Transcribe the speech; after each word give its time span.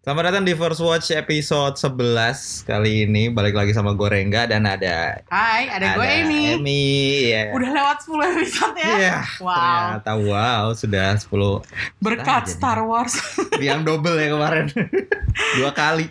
Selamat 0.00 0.32
datang 0.32 0.48
di 0.48 0.56
First 0.56 0.80
Watch 0.80 1.12
episode 1.12 1.76
11 1.76 2.64
Kali 2.64 3.04
ini 3.04 3.28
balik 3.28 3.52
lagi 3.52 3.76
sama 3.76 3.92
gue 3.92 4.08
Rengga 4.08 4.48
dan 4.48 4.64
ada 4.64 5.20
Hai, 5.28 5.68
ada, 5.68 5.92
gue 5.92 6.06
Amy. 6.24 6.56
Amy 6.56 6.84
ya. 7.28 7.52
Udah 7.52 7.68
lewat 7.68 7.96
10 8.08 8.32
episode 8.32 8.76
ya. 8.80 8.88
Iya, 8.90 9.16
Wow. 9.38 9.60
Ternyata 9.60 10.12
wow 10.16 10.64
sudah 10.72 11.08
10 11.14 12.00
Berkat. 12.00 12.48
Star 12.48 12.80
Wars. 12.80 13.12
Yang 13.60 13.80
double 13.84 14.16
ya 14.16 14.28
kemarin 14.32 14.66
Dua 15.60 15.70
kali 15.70 16.08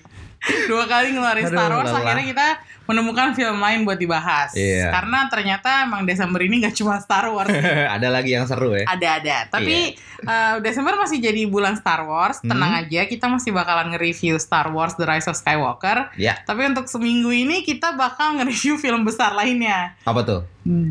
Dua 0.70 0.86
kali 0.86 1.08
ngeluarin 1.12 1.44
Aduh, 1.44 1.52
Star 1.52 1.71
Wars 1.74 1.90
lelah. 1.90 2.00
akhirnya 2.00 2.26
kita 2.30 2.48
menemukan 2.90 3.32
film 3.32 3.62
lain 3.62 3.86
buat 3.86 3.96
dibahas. 3.96 4.50
Iya. 4.52 4.90
Karena 4.90 5.30
ternyata 5.30 5.86
emang 5.86 6.02
Desember 6.04 6.42
ini 6.42 6.58
gak 6.59 6.73
cuma 6.73 6.98
Star 6.98 7.30
Wars. 7.30 7.54
Ada 7.96 8.09
lagi 8.09 8.34
yang 8.34 8.44
seru 8.44 8.73
ya 8.73 8.90
Ada-ada. 8.90 9.46
Tapi 9.48 9.94
eh, 10.20 10.55
Desember 10.59 10.98
masih 10.98 11.22
jadi 11.22 11.46
bulan 11.46 11.77
Star 11.77 12.02
Wars. 12.02 12.41
Tenang 12.41 12.72
Hmm. 12.72 12.82
aja, 12.82 13.05
kita 13.05 13.26
masih 13.26 13.49
bakalan 13.52 13.94
nge-review 13.94 14.36
Star 14.36 14.70
Wars 14.70 14.94
The 14.94 15.05
Rise 15.05 15.26
of 15.26 15.38
Skywalker. 15.38 16.10
Ya 16.16 16.41
Tapi 16.41 16.66
untuk 16.66 16.86
seminggu 16.86 17.30
ini 17.30 17.62
kita 17.62 17.94
bakal 17.94 18.36
nge-review 18.36 18.76
film 18.76 19.04
besar 19.04 19.32
lainnya. 19.32 19.94
apa 20.02 20.21
tuh? 20.21 20.41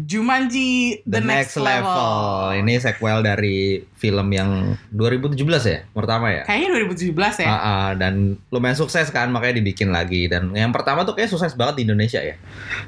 Jumanji 0.03 1.05
The, 1.05 1.21
Next, 1.21 1.55
Level. 1.55 2.57
Ini 2.57 2.81
sequel 2.81 3.21
dari 3.21 3.85
film 3.95 4.29
yang 4.29 4.51
2017 4.89 5.37
ya 5.63 5.85
Pertama 5.87 6.33
ya 6.33 6.43
Kayaknya 6.43 6.69
2017 6.89 7.45
ya. 7.45 7.47
Ah, 7.47 7.55
ah, 7.55 7.89
dan 7.93 8.41
lumayan 8.49 8.75
sukses 8.75 9.07
kan 9.09 9.29
makanya 9.29 9.61
dibikin 9.61 9.93
lagi 9.93 10.25
dan 10.25 10.51
yang 10.51 10.73
pertama 10.73 11.05
tuh 11.05 11.13
kayak 11.13 11.29
sukses 11.29 11.53
banget 11.53 11.79
di 11.79 11.83
Indonesia 11.85 12.17
ya 12.19 12.41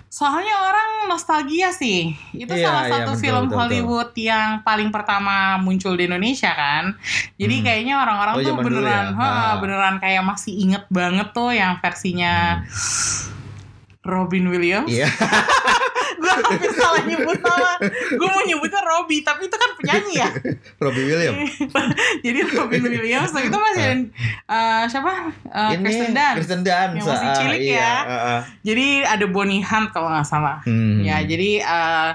Soalnya 0.08 0.56
orang 0.56 0.88
nostalgia 1.06 1.68
sih. 1.70 2.14
Itu 2.30 2.54
Iya, 2.54 2.64
salah 2.64 2.84
iya, 2.84 2.92
satu 2.96 3.12
betul, 3.12 3.22
film 3.22 3.44
betul, 3.44 3.56
Hollywood 3.56 4.10
yang 4.14 4.48
paling 4.60 4.88
pertama 4.88 5.34
muncul 5.58 5.94
di 5.94 6.06
Indonesia 6.06 6.50
kan. 6.50 6.94
Jadi 7.34 7.54
Hmm. 7.56 7.64
kayaknya 7.66 7.94
orang-orang 7.98 8.34
Oh, 8.34 8.40
tuh 8.40 8.54
dulu 8.56 8.64
beneran, 8.80 9.06
ya? 9.10 9.16
ha, 9.16 9.26
Ah. 9.26 9.52
beneran 9.58 9.96
kayak 9.98 10.22
masih 10.22 10.54
inget 10.56 10.84
banget 10.88 11.28
tuh 11.30 11.50
yang 11.50 11.76
versinya 11.78 12.62
Robin 14.00 14.48
Williams. 14.48 14.88
iya 14.88 15.06
gue 16.30 16.44
hampir 16.46 16.70
salah 16.74 17.02
nyebut 17.02 17.38
nama. 17.42 17.72
Gue 18.14 18.28
mau 18.30 18.42
nyebutnya 18.46 18.80
Robby, 18.84 19.26
tapi 19.26 19.50
itu 19.50 19.56
kan 19.58 19.70
penyanyi 19.78 20.14
ya. 20.22 20.30
Robbie 20.82 21.04
Williams 21.06 21.50
Jadi 22.24 22.38
Robin 22.54 22.82
Williams 22.86 23.32
itu 23.34 23.58
masih 23.58 23.82
ada 23.82 23.94
eh, 24.50 24.82
siapa? 24.86 25.12
Eh, 25.30 25.70
ini 25.76 25.84
Kristen 25.84 26.10
Dunst. 26.14 26.36
Kristen 26.36 26.60
Dunst 26.62 26.94
Yang 26.96 27.06
masih 27.06 27.28
ah, 27.28 27.36
cilik 27.36 27.60
iya, 27.60 27.78
ya. 27.78 27.94
ah, 28.00 28.14
ah. 28.14 28.40
Jadi 28.62 28.86
ada 29.04 29.26
Bonnie 29.28 29.64
Hunt 29.64 29.88
kalau 29.90 30.08
nggak 30.10 30.26
salah. 30.28 30.58
Hmm. 30.64 31.02
Ya, 31.02 31.22
jadi 31.24 31.64
eh, 31.64 32.10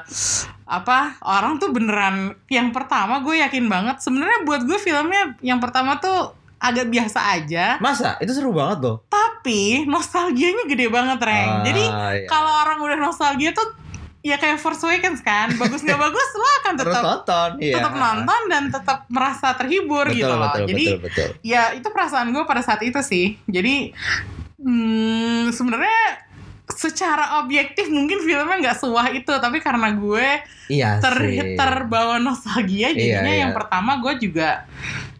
apa 0.66 1.21
orang 1.21 1.61
tuh 1.61 1.69
beneran 1.69 2.33
yang 2.49 2.73
pertama 2.73 3.21
gue 3.21 3.38
yakin 3.38 3.69
banget 3.69 4.02
sebenarnya 4.02 4.49
buat 4.49 4.66
gue 4.66 4.81
filmnya 4.81 5.38
yang 5.45 5.61
pertama 5.61 6.02
tuh 6.02 6.33
agak 6.58 6.89
biasa 6.89 7.38
aja, 7.38 7.77
masa 7.77 8.17
itu 8.17 8.33
seru 8.33 8.49
banget 8.49 8.81
loh 8.81 9.05
tapi 9.45 9.86
nostalgianya 9.86 10.66
gede 10.66 10.89
banget, 10.89 11.21
Reng. 11.21 11.52
Ah, 11.53 11.61
jadi 11.61 11.86
iya. 11.86 12.25
kalau 12.25 12.49
orang 12.66 12.81
udah 12.81 12.97
nostalgia 12.97 13.53
tuh 13.53 13.77
ya 14.25 14.41
kayak 14.41 14.57
Force 14.57 14.81
Awakens 14.81 15.21
kan, 15.21 15.53
bagus 15.53 15.85
nggak 15.85 16.01
bagus 16.09 16.29
lo 16.33 16.49
akan 16.65 16.73
tetap 16.81 17.03
nonton 17.05 17.49
iya. 17.61 17.77
tetap 17.77 17.93
nonton 17.93 18.41
dan 18.49 18.63
tetap 18.73 18.99
merasa 19.05 19.53
terhibur 19.53 20.09
betul, 20.09 20.17
gitu 20.17 20.33
loh. 20.33 20.49
betul, 20.49 20.65
jadi 20.73 20.85
betul 20.97 21.03
betul 21.05 21.29
ya 21.45 21.63
itu 21.77 21.87
perasaan 21.93 22.33
gue 22.33 22.43
pada 22.49 22.65
saat 22.65 22.81
itu 22.81 22.97
sih. 23.05 23.37
Jadi 23.45 23.93
hmm, 24.57 25.53
sebenarnya 25.53 26.25
secara 26.65 27.45
objektif 27.45 27.85
mungkin 27.93 28.25
filmnya 28.25 28.57
nggak 28.57 28.81
sewah 28.81 29.05
itu, 29.13 29.29
tapi 29.29 29.61
karena 29.61 29.93
gue 29.93 30.41
iya 30.73 30.97
ter 30.97 31.13
sih 31.21 31.53
terbawa 31.53 32.17
nostalgia 32.17 32.89
jadinya 32.89 33.29
Iya, 33.29 33.41
yang 33.45 33.51
iya. 33.53 33.57
pertama 33.61 34.01
gue 34.01 34.13
juga 34.17 34.65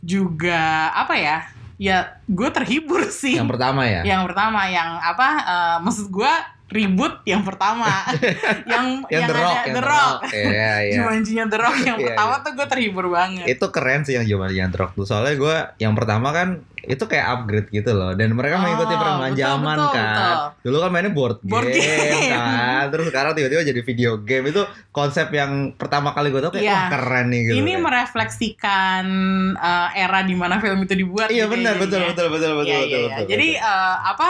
juga 0.02 0.90
apa 0.98 1.14
ya 1.14 1.38
ya 1.76 2.18
gue 2.26 2.50
terhibur 2.56 3.04
sih 3.12 3.36
yang 3.36 3.52
pertama 3.52 3.84
ya 3.84 4.02
yang 4.08 4.24
pertama 4.24 4.64
yang 4.72 4.96
apa 4.96 5.30
eh, 5.44 5.78
maksud 5.84 6.08
gue 6.08 6.34
ribut 6.66 7.22
yang 7.30 7.46
pertama. 7.46 7.86
Yang 8.72 9.06
yang, 9.14 9.30
The 9.30 9.36
Rock 9.38 9.54
ada 9.54 9.62
yang 9.70 9.76
The 9.76 9.84
Rock. 9.86 10.18
Iya 10.34 10.74
iya. 10.90 10.94
Jumanjinya 10.98 11.46
The 11.46 11.60
Rock 11.62 11.78
yang 11.86 11.98
Iya, 12.02 12.06
pertama 12.10 12.34
iya. 12.34 12.44
tuh 12.44 12.52
gue 12.58 12.68
terhibur 12.68 13.06
banget. 13.14 13.46
Itu 13.46 13.66
keren 13.70 14.02
sih 14.02 14.18
yang 14.18 14.26
Jumanji 14.26 14.58
yang 14.66 14.72
The 14.74 14.80
Rock 14.82 14.92
tuh. 14.98 15.06
Soalnya 15.06 15.36
gue 15.38 15.58
yang 15.78 15.94
pertama 15.94 16.34
kan 16.34 16.66
itu 16.88 17.04
kayak 17.04 17.26
upgrade 17.28 17.70
gitu 17.70 17.92
loh 17.92 18.12
dan 18.12 18.32
mereka 18.32 18.58
mengikuti 18.58 18.74
Oh, 18.88 18.98
perkembangan 18.98 19.32
betul, 19.32 19.44
zaman 19.44 19.78
betul, 19.78 19.92
kan 19.92 20.06
betul. 20.08 20.46
dulu 20.62 20.78
kan 20.78 20.90
mainnya 20.90 21.12
board 21.12 21.38
game, 21.40 21.52
Board 21.52 21.68
game. 21.70 22.32
kan 22.32 22.84
terus 22.88 23.06
sekarang 23.08 23.32
tiba-tiba 23.34 23.62
jadi 23.64 23.82
video 23.82 24.12
game 24.20 24.46
itu 24.48 24.62
konsep 24.90 25.28
yang 25.30 25.52
pertama 25.72 26.10
kali 26.12 26.30
gue 26.30 26.40
tau 26.40 26.50
kayak 26.50 26.64
Iya. 26.64 26.74
wah 26.74 26.88
keren 26.90 27.26
nih 27.28 27.42
gitu 27.44 27.56
ini 27.58 27.72
kayak. 27.72 27.84
merefleksikan 27.84 29.06
eh, 29.54 29.90
era 29.98 30.20
di 30.22 30.34
mana 30.34 30.58
film 30.58 30.80
itu 30.82 30.94
dibuat 30.94 31.28
iya 31.28 31.46
gitu 31.46 31.52
ya 31.52 31.54
benar 31.54 31.74
betul 31.76 32.00
jadinya. 32.00 32.10
betul 32.12 32.28
betul 32.30 32.52
betul 32.56 32.64
Iya, 32.66 32.78
betul, 32.78 32.88
iya, 32.88 32.98
iya. 33.00 33.08
betul, 33.12 33.28
Jadi 33.28 33.48
betul. 33.52 33.68
eh, 33.68 33.96
apa 34.06 34.30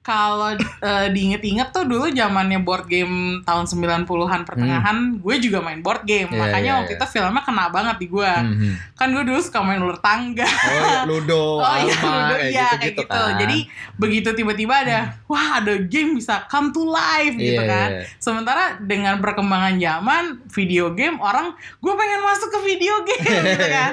kalau 0.00 0.50
eh, 0.54 1.06
diinget-inget 1.08 1.68
tuh 1.70 1.84
dulu 1.84 2.06
zamannya 2.08 2.58
board 2.58 2.86
game 2.86 3.16
tahun 3.42 3.64
90-an 3.66 4.02
pertengahan, 4.42 4.96
gue 5.16 5.34
juga 5.38 5.58
main 5.60 5.78
board 5.78 6.02
game. 6.04 6.28
Iya, 6.28 6.38
Makanya 6.38 6.62
iya, 6.68 6.78
waktu 6.78 6.92
iya. 6.92 6.98
itu 6.98 7.06
filmnya 7.08 7.42
kena 7.42 7.64
banget 7.68 7.96
di 7.98 8.06
gue. 8.06 8.26
Hmm, 8.28 8.54
hmm. 8.54 8.74
Kan 8.94 9.08
gue 9.10 9.24
dulu 9.24 9.38
suka 9.38 9.60
main 9.60 9.78
ular 9.78 9.98
tangga. 9.98 10.46
oh 10.46 10.72
iya, 10.72 11.00
ludo 11.04 11.44
Oh 11.66 11.76
iya, 11.78 11.95
Alma, 11.98 12.16
Ludo, 12.26 12.34
kayak 12.36 12.50
iya, 12.50 12.66
gitu, 12.66 12.76
kayak 12.76 12.82
gitu, 12.84 13.02
gitu. 13.02 13.12
kan. 13.12 13.32
Jadi 13.38 13.58
begitu 13.96 14.28
tiba-tiba 14.32 14.74
ada, 14.82 14.98
wah 15.24 15.58
ada 15.58 15.74
game 15.80 16.16
bisa 16.16 16.44
come 16.46 16.70
to 16.70 16.82
life 16.82 17.32
gitu 17.32 17.56
Iya, 17.56 17.64
kan. 17.64 17.88
iya. 17.92 18.02
Sementara 18.16 18.64
dengan 18.78 19.18
perkembangan 19.18 19.76
zaman 19.76 20.24
video 20.48 20.92
game 20.92 21.16
orang 21.16 21.52
gue 21.78 21.92
pengen 21.92 22.20
masuk 22.20 22.48
ke 22.50 22.58
video 22.64 22.94
game 23.08 23.24
gitu 23.46 23.66
kan. 23.66 23.92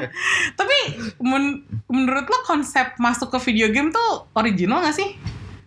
Tapi 0.53 0.77
men- 1.19 1.61
menurut 1.85 2.25
lo 2.25 2.39
konsep 2.43 2.95
masuk 2.97 3.29
ke 3.29 3.39
video 3.47 3.69
game 3.69 3.89
tuh 3.89 4.27
original 4.33 4.81
gak 4.81 4.93
sih? 4.93 5.15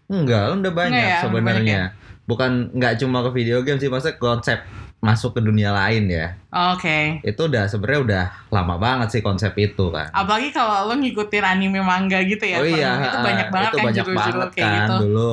enggak 0.07 0.55
udah 0.55 0.71
banyak 0.71 1.03
ya, 1.03 1.19
sebenarnya 1.19 1.79
ya? 1.91 1.95
bukan 2.31 2.71
nggak 2.71 3.03
cuma 3.03 3.27
ke 3.27 3.31
video 3.35 3.67
game 3.67 3.75
sih 3.77 3.91
maksudnya 3.91 4.15
konsep 4.19 4.63
masuk 5.05 5.37
ke 5.37 5.41
dunia 5.45 5.71
lain 5.71 6.09
ya 6.09 6.35
Oke. 6.73 7.21
itu 7.21 7.41
udah 7.41 7.69
sebenarnya 7.69 8.01
udah 8.03 8.25
lama 8.49 8.75
banget 8.81 9.09
sih 9.19 9.23
konsep 9.23 9.53
itu 9.61 9.93
kan 9.93 10.09
Apalagi 10.11 10.51
kalau 10.51 10.89
lo 10.89 10.95
ngikutin 10.97 11.45
anime 11.45 11.85
manga 11.85 12.19
gitu 12.25 12.43
ya. 12.43 12.59
oh 12.59 12.67
iya, 12.67 12.91
itu 13.13 13.19
banyak 13.21 13.49
banget 13.53 13.71
itu 13.71 13.77
kan 13.77 13.85
banyak 13.85 14.05
judul-judul 14.05 14.41
banget 14.41 14.51
kayak 14.57 14.67
kan 14.67 14.77
gitu. 14.81 14.95
dulu. 15.07 15.33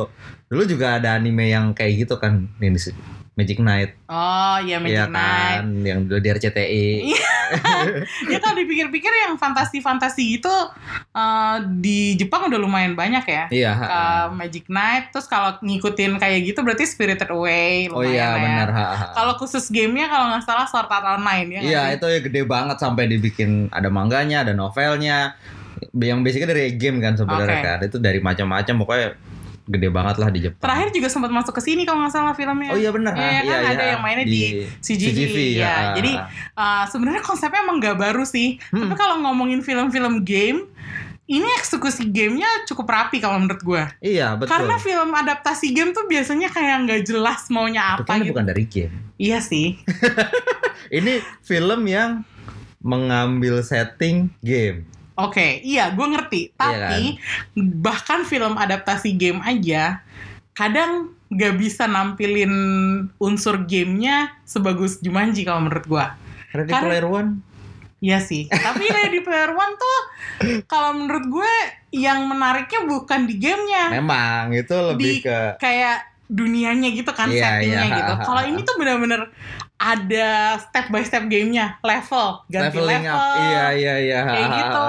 Dulu 0.54 0.64
juga 0.70 0.88
ada 1.02 1.10
anime 1.18 1.50
yang 1.50 1.74
kayak 1.74 2.06
gitu 2.06 2.16
kan, 2.22 2.46
ini 2.62 2.78
sih 2.78 2.94
Magic 3.34 3.58
Knight, 3.58 3.98
Oh 4.06 4.62
iya 4.62 4.78
Magic 4.78 5.10
Knight. 5.10 5.66
kan, 5.66 5.66
yang 5.82 6.06
dulu 6.06 6.22
di 6.22 6.30
RCTI. 6.30 6.88
Iya. 7.10 7.34
ya 8.34 8.38
kalau 8.38 8.54
dipikir-pikir 8.54 9.10
yang 9.10 9.42
fantasi-fantasi 9.42 10.38
itu 10.38 10.54
eh, 11.12 11.58
di 11.82 12.14
Jepang 12.14 12.46
udah 12.46 12.60
lumayan 12.62 12.94
banyak 12.94 13.26
ya. 13.26 13.44
Iya. 13.50 13.72
ha. 13.74 13.88
Magic 14.30 14.70
Knight, 14.70 15.10
terus 15.10 15.26
kalau 15.26 15.58
ngikutin 15.66 16.22
kayak 16.22 16.46
gitu 16.46 16.62
berarti 16.62 16.86
Spirited 16.86 17.30
Away 17.30 17.90
Oh 17.90 18.06
lumayan 18.06 18.14
iya 18.14 18.26
lah 18.26 18.38
ya. 18.38 18.46
benar. 18.46 18.70
Kalau 19.18 19.34
khusus 19.42 19.66
gamenya 19.74 20.14
kalau 20.14 20.30
nggak 20.30 20.46
salah 20.46 20.66
Sword 20.70 20.90
Art 20.94 21.18
Online 21.18 21.48
ya. 21.50 21.62
Iya 21.66 21.82
itu 21.98 22.06
ya 22.06 22.20
gede 22.22 22.42
banget 22.46 22.78
sampai 22.78 23.10
dibikin 23.10 23.66
ada 23.74 23.90
mangganya, 23.90 24.46
ada 24.46 24.54
novelnya, 24.54 25.34
yang 25.98 26.22
basicnya 26.22 26.54
dari 26.54 26.78
game 26.78 27.02
kan 27.02 27.18
sebenarnya 27.18 27.58
Oke. 27.58 27.66
kan. 27.66 27.78
Itu 27.82 27.98
dari 27.98 28.22
macam-macam 28.22 28.76
pokoknya 28.78 29.08
gede 29.64 29.90
banget 29.90 30.16
lah 30.20 30.30
di 30.30 30.40
Jepang. 30.44 30.60
Terakhir 30.60 30.90
juga 30.92 31.08
sempat 31.08 31.32
masuk 31.32 31.54
ke 31.56 31.62
sini 31.64 31.88
kalau 31.88 32.04
nggak 32.04 32.14
salah 32.14 32.36
filmnya. 32.36 32.76
Oh 32.76 32.80
iya 32.80 32.92
benar. 32.92 33.16
Iya, 33.16 33.40
ha, 33.40 33.48
kan 33.48 33.62
ada 33.76 33.86
yang 33.96 34.02
mainnya 34.04 34.28
di 34.28 34.68
CGV, 34.84 35.36
ya. 35.56 35.68
ha, 35.68 35.82
Jadi. 35.96 36.12
Uh, 36.54 36.84
sebenarnya 36.92 37.24
konsepnya 37.24 37.64
emang 37.64 37.80
nggak 37.80 37.98
baru 37.98 38.24
sih. 38.28 38.60
Hmm. 38.76 38.88
Tapi 38.88 38.96
kalau 39.00 39.24
ngomongin 39.24 39.64
film-film 39.64 40.28
game, 40.28 40.68
ini 41.24 41.48
eksekusi 41.56 42.12
gamenya 42.12 42.68
cukup 42.68 42.92
rapi 42.92 43.24
kalau 43.24 43.40
menurut 43.40 43.64
gue. 43.64 43.84
iya 44.04 44.36
betul. 44.36 44.52
Karena 44.52 44.76
film 44.76 45.10
adaptasi 45.16 45.72
game 45.72 45.96
tuh 45.96 46.04
biasanya 46.12 46.52
kayak 46.52 46.84
nggak 46.84 47.02
jelas 47.08 47.48
maunya 47.48 47.96
apa 47.96 48.04
kan 48.04 48.20
gitu. 48.20 48.36
bukan 48.36 48.46
dari 48.52 48.68
game. 48.68 48.96
Iya 49.16 49.40
sih. 49.40 49.80
Ini 51.00 51.24
film 51.40 51.88
yang 51.88 52.28
mengambil 52.84 53.64
setting 53.64 54.28
game. 54.44 54.84
Oke, 55.14 55.62
iya 55.62 55.94
gue 55.94 56.08
ngerti. 56.10 56.58
Tapi 56.58 57.18
bahkan 57.58 58.26
film 58.26 58.58
adaptasi 58.58 59.14
game 59.14 59.40
aja 59.46 60.02
kadang 60.54 61.14
nggak 61.34 61.58
bisa 61.58 61.90
nampilin 61.90 62.54
unsur 63.18 63.66
gamenya 63.66 64.38
sebagus 64.46 65.02
Jumanji 65.02 65.46
kalau 65.46 65.66
menurut 65.66 65.86
gue. 65.86 66.06
Ready 66.54 66.70
Karena- 66.70 66.86
Player 66.90 67.08
One. 67.10 67.32
Iya 68.04 68.20
sih. 68.22 68.46
Tapi 68.52 68.84
Ready 68.96 69.26
Player 69.26 69.54
One 69.54 69.74
tuh 69.74 70.00
kalau 70.70 70.94
menurut 70.94 71.26
gue 71.30 71.54
yang 71.94 72.26
menariknya 72.30 72.86
bukan 72.86 73.26
di 73.26 73.38
gamenya. 73.42 73.94
Memang 73.94 74.54
itu 74.54 74.76
lebih 74.76 75.22
Di- 75.22 75.24
ke 75.26 75.58
kayak 75.58 76.13
dunianya 76.34 76.90
gitu 76.90 77.14
kan 77.14 77.30
Iya, 77.30 77.62
settingnya 77.62 77.86
iya. 77.86 77.98
gitu. 78.02 78.14
Kalau 78.26 78.42
ini 78.42 78.60
tuh 78.66 78.76
bener-bener 78.82 79.30
ada 79.78 80.58
step 80.64 80.88
by 80.90 81.04
step 81.04 81.28
gamenya, 81.28 81.76
level, 81.84 82.40
ganti 82.48 82.80
leveling 82.80 83.04
level, 83.04 83.20
up. 83.20 83.36
Iya 83.36 83.66
iya 83.76 83.96
iya. 84.00 84.20
kayak 84.24 84.50
gitu. 84.56 84.84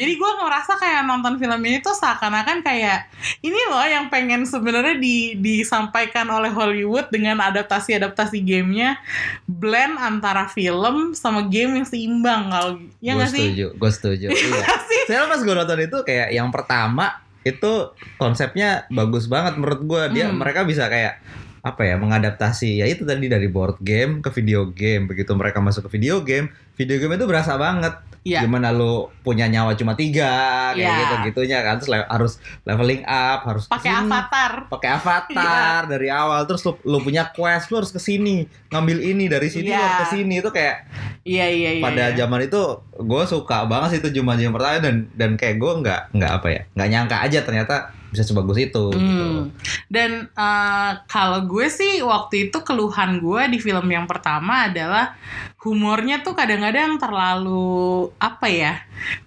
Jadi 0.00 0.12
gue 0.16 0.30
ngerasa 0.40 0.72
kayak 0.80 1.02
nonton 1.04 1.34
film 1.36 1.60
ini 1.68 1.78
tuh 1.84 1.92
seakan-akan 1.92 2.64
kayak 2.64 3.12
ini 3.44 3.60
loh 3.68 3.84
yang 3.84 4.08
pengen 4.08 4.48
sebenarnya 4.48 4.96
di, 4.96 5.36
disampaikan 5.36 6.26
oleh 6.32 6.48
Hollywood 6.48 7.12
dengan 7.12 7.44
adaptasi-adaptasi 7.44 8.40
gamenya 8.40 8.96
blend 9.44 10.00
antara 10.00 10.48
film 10.48 11.12
sama 11.12 11.44
game 11.46 11.84
yang 11.84 11.86
seimbang 11.86 12.48
kalau 12.48 12.80
ya 13.04 13.14
gue 13.14 13.20
nggak 13.20 13.30
sih? 13.30 13.46
setuju, 13.52 13.66
gue 13.76 13.90
setuju. 13.92 14.26
iya. 14.34 14.64
Nggak 14.64 14.80
sih? 14.88 15.02
Saya 15.06 15.28
pas 15.28 15.40
gue 15.44 15.54
nonton 15.54 15.78
itu 15.78 15.98
kayak 16.02 16.28
yang 16.32 16.48
pertama 16.48 17.27
itu 17.48 17.72
konsepnya 18.16 18.84
bagus 18.88 19.26
banget 19.26 19.56
menurut 19.56 19.80
gue 19.82 20.02
dia 20.12 20.26
Hmm. 20.28 20.36
mereka 20.36 20.62
bisa 20.62 20.86
kayak 20.86 21.18
apa 21.60 21.82
ya 21.82 21.94
mengadaptasi 21.96 22.78
ya 22.78 22.86
itu 22.86 23.02
tadi 23.02 23.26
dari 23.26 23.46
board 23.46 23.78
game 23.78 24.18
ke 24.18 24.30
video 24.30 24.68
game 24.68 25.06
begitu 25.06 25.32
mereka 25.32 25.58
masuk 25.58 25.86
ke 25.86 25.96
video 25.96 26.20
game 26.20 26.48
video 26.74 26.96
game 26.96 27.14
itu 27.14 27.24
berasa 27.24 27.54
banget 27.54 27.94
Iya. 28.18 28.44
gimana 28.44 28.74
lu 28.74 29.08
punya 29.22 29.46
nyawa 29.46 29.72
cuma 29.72 29.94
tiga 29.94 30.28
kayak 30.74 30.76
Iya. 30.76 31.00
gitu 31.00 31.14
gitunya 31.30 31.58
kan 31.62 31.78
terus 31.78 31.88
le- 31.88 32.04
harus 32.04 32.32
leveling 32.62 33.00
up 33.02 33.46
harus 33.46 33.64
Pakai 33.66 33.88
avatar. 33.94 34.52
pakai 34.68 34.90
avatar 34.92 35.80
Iya. 35.80 35.88
dari 35.88 36.08
awal 36.10 36.44
terus 36.44 36.60
lu, 36.60 36.76
lu 36.82 36.98
punya 36.98 37.30
quest 37.30 37.70
lu 37.70 37.80
harus 37.80 37.88
ke 37.88 37.96
sini 37.96 38.44
ngambil 38.68 39.00
ini 39.00 39.30
dari 39.30 39.48
sini 39.48 39.70
lu 39.70 39.72
Iya. 39.72 39.80
harus 39.80 39.98
ke 40.02 40.08
sini 40.12 40.34
itu 40.42 40.50
kayak 40.50 40.76
Iya 41.24 41.46
iya 41.46 41.70
iya. 41.78 41.80
pada 41.80 42.04
iya. 42.10 42.16
zaman 42.18 42.42
itu 42.42 42.62
gue 42.92 43.22
suka 43.24 43.64
banget 43.64 43.88
sih 43.96 44.00
itu 44.02 44.10
Jumanji 44.12 44.44
yang 44.44 44.52
pertama 44.52 44.76
dan 44.76 45.08
dan 45.14 45.30
kayak 45.34 45.56
gue 45.56 45.72
nggak 45.80 46.00
nggak 46.12 46.32
apa 46.34 46.48
ya 46.50 46.60
nggak 46.74 46.88
nyangka 46.90 47.16
aja 47.22 47.38
ternyata 47.40 47.74
bisa 48.08 48.24
sebagus 48.24 48.56
itu 48.56 48.84
gitu. 48.92 48.96
Hmm. 48.96 49.52
Dan 49.92 50.32
eh, 50.32 50.92
kalau 51.08 51.44
gue 51.44 51.68
sih 51.68 52.00
waktu 52.00 52.48
itu 52.48 52.58
keluhan 52.64 53.20
gue 53.20 53.42
di 53.52 53.58
film 53.60 53.84
yang 53.88 54.08
pertama 54.08 54.68
adalah 54.68 55.16
humornya 55.58 56.22
tuh 56.22 56.38
kadang-kadang 56.38 56.96
terlalu 57.02 58.08
apa 58.22 58.46
ya, 58.46 58.72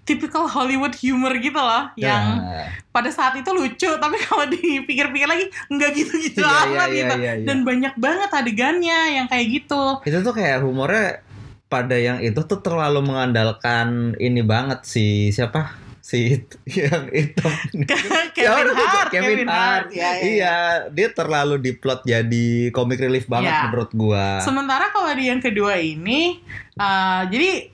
typical 0.07 0.47
Hollywood 0.47 0.95
humor 0.97 1.35
gitu 1.37 1.59
loh, 1.59 1.91
yang 1.99 2.23
Nah, 2.41 2.67
pada 2.89 3.11
saat 3.11 3.35
itu 3.35 3.51
lucu, 3.51 3.89
tapi 3.99 4.17
kalau 4.23 4.47
dipikir-pikir 4.47 5.27
lagi 5.27 5.45
nggak 5.67 5.91
gitu-gitu 5.91 6.41
iya, 6.47 6.63
amat 6.71 6.89
iya, 6.89 6.97
gitu. 6.97 7.15
iya, 7.19 7.31
iya. 7.37 7.45
Dan 7.45 7.67
banyak 7.67 7.93
banget 7.99 8.29
adegannya 8.31 8.99
yang 9.21 9.27
kayak 9.27 9.47
gitu. 9.61 9.99
itu 10.07 10.17
tuh 10.23 10.33
kayak 10.33 10.63
humornya 10.63 11.19
pada 11.71 11.95
yang 11.95 12.19
itu 12.19 12.39
tuh 12.43 12.59
terlalu 12.59 12.99
mengandalkan 12.99 14.15
ini 14.19 14.43
banget 14.43 14.83
si 14.83 15.31
siapa 15.31 15.71
si 16.01 16.33
yang 16.81 17.07
hitam 17.07 17.53
Kevin 18.33 18.67
Ya, 18.67 18.73
Hart, 18.75 19.09
Kevin 19.09 19.45
Hart. 19.45 19.87
Ya, 19.89 20.01
ya, 20.01 20.11
ya. 20.11 20.21
iya 20.23 20.55
dia 20.89 21.07
terlalu 21.09 21.55
diplot 21.57 22.01
jadi 22.03 22.47
comic 22.69 22.97
relief 22.97 23.25
banget 23.25 23.47
Iya. 23.47 23.61
menurut 23.65 23.91
gua 23.93 24.41
Sementara 24.41 24.89
kalau 24.89 25.13
di 25.13 25.29
yang 25.29 25.37
kedua 25.37 25.77
ini, 25.77 26.41
uh, 26.75 27.23
jadi 27.25 27.69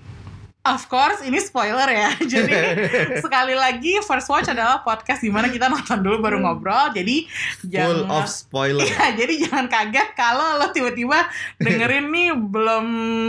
of 0.74 0.84
course 0.92 1.24
ini 1.24 1.40
spoiler 1.40 1.88
ya. 1.88 2.10
Jadi 2.34 2.52
sekali 3.24 3.56
lagi 3.56 4.00
First 4.04 4.28
Watch 4.28 4.52
adalah 4.52 4.84
podcast 4.84 5.24
di 5.24 5.31
mana 5.31 5.48
kita 5.48 5.72
nonton 5.72 6.04
dulu 6.04 6.19
baru 6.19 6.44
ngobrol. 6.44 6.92
Jadi 6.92 7.28
full 7.62 7.72
jangan 7.72 8.10
of 8.12 8.25
spoiler. 8.28 8.84
Iya, 8.88 9.19
jadi 9.19 9.34
jangan 9.48 9.68
kaget 9.68 10.10
kalau 10.16 10.64
lo 10.64 10.72
tiba-tiba 10.72 11.28
dengerin 11.60 12.08
nih 12.08 12.30
belum 12.34 12.86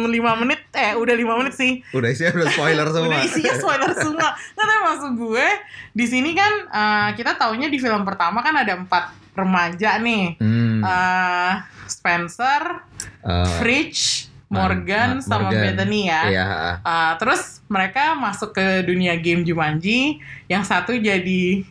lima 0.07 0.39
menit, 0.39 0.71
eh 0.71 0.95
udah 0.95 1.15
lima 1.19 1.35
menit 1.35 1.59
sih, 1.59 1.83
udah 1.91 2.09
isinya 2.09 2.31
udah 2.39 2.49
spoiler 2.55 2.87
semua. 2.89 3.09
udah 3.11 3.21
isinya 3.27 3.53
spoiler 3.59 3.91
semua. 3.99 4.29
Nah, 4.31 4.33
tapi 4.55 4.75
maksud 4.87 5.11
gue 5.19 5.47
di 5.91 6.07
sini 6.07 6.31
kan 6.33 6.53
uh, 6.71 7.09
kita 7.19 7.35
taunya 7.35 7.67
di 7.67 7.83
film 7.83 8.07
pertama 8.07 8.39
kan 8.39 8.55
ada 8.55 8.79
empat 8.79 9.11
remaja 9.35 9.99
nih, 9.99 10.39
Hmm, 10.39 10.79
Uh, 10.79 11.53
Spencer, 11.89 12.85
eh, 13.25 13.49
Fridge, 13.59 14.28
Morgan, 14.49 15.21
Mar- 15.21 15.25
sama 15.25 15.53
Morgan. 15.53 15.77
Bethany 15.77 16.01
ya. 16.09 16.23
iya 16.29 16.45
Uh, 16.81 17.13
terus 17.21 17.61
mereka 17.69 18.17
masuk 18.17 18.57
ke 18.57 18.83
dunia 18.85 19.15
game 19.21 19.45
Jumanji. 19.45 20.25
Yang 20.49 20.65
satu 20.73 20.97
jadi 20.97 21.63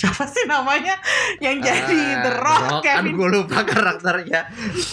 siapa 0.00 0.24
sih 0.24 0.44
namanya? 0.44 0.96
Yang 1.38 1.56
jadi 1.62 2.00
Ah, 2.00 2.22
The 2.22 2.32
Rock, 2.34 2.62
kan 2.80 3.04
Kevin. 3.04 3.12
gue 3.14 3.28
lupa 3.30 3.58
karakternya 3.62 4.40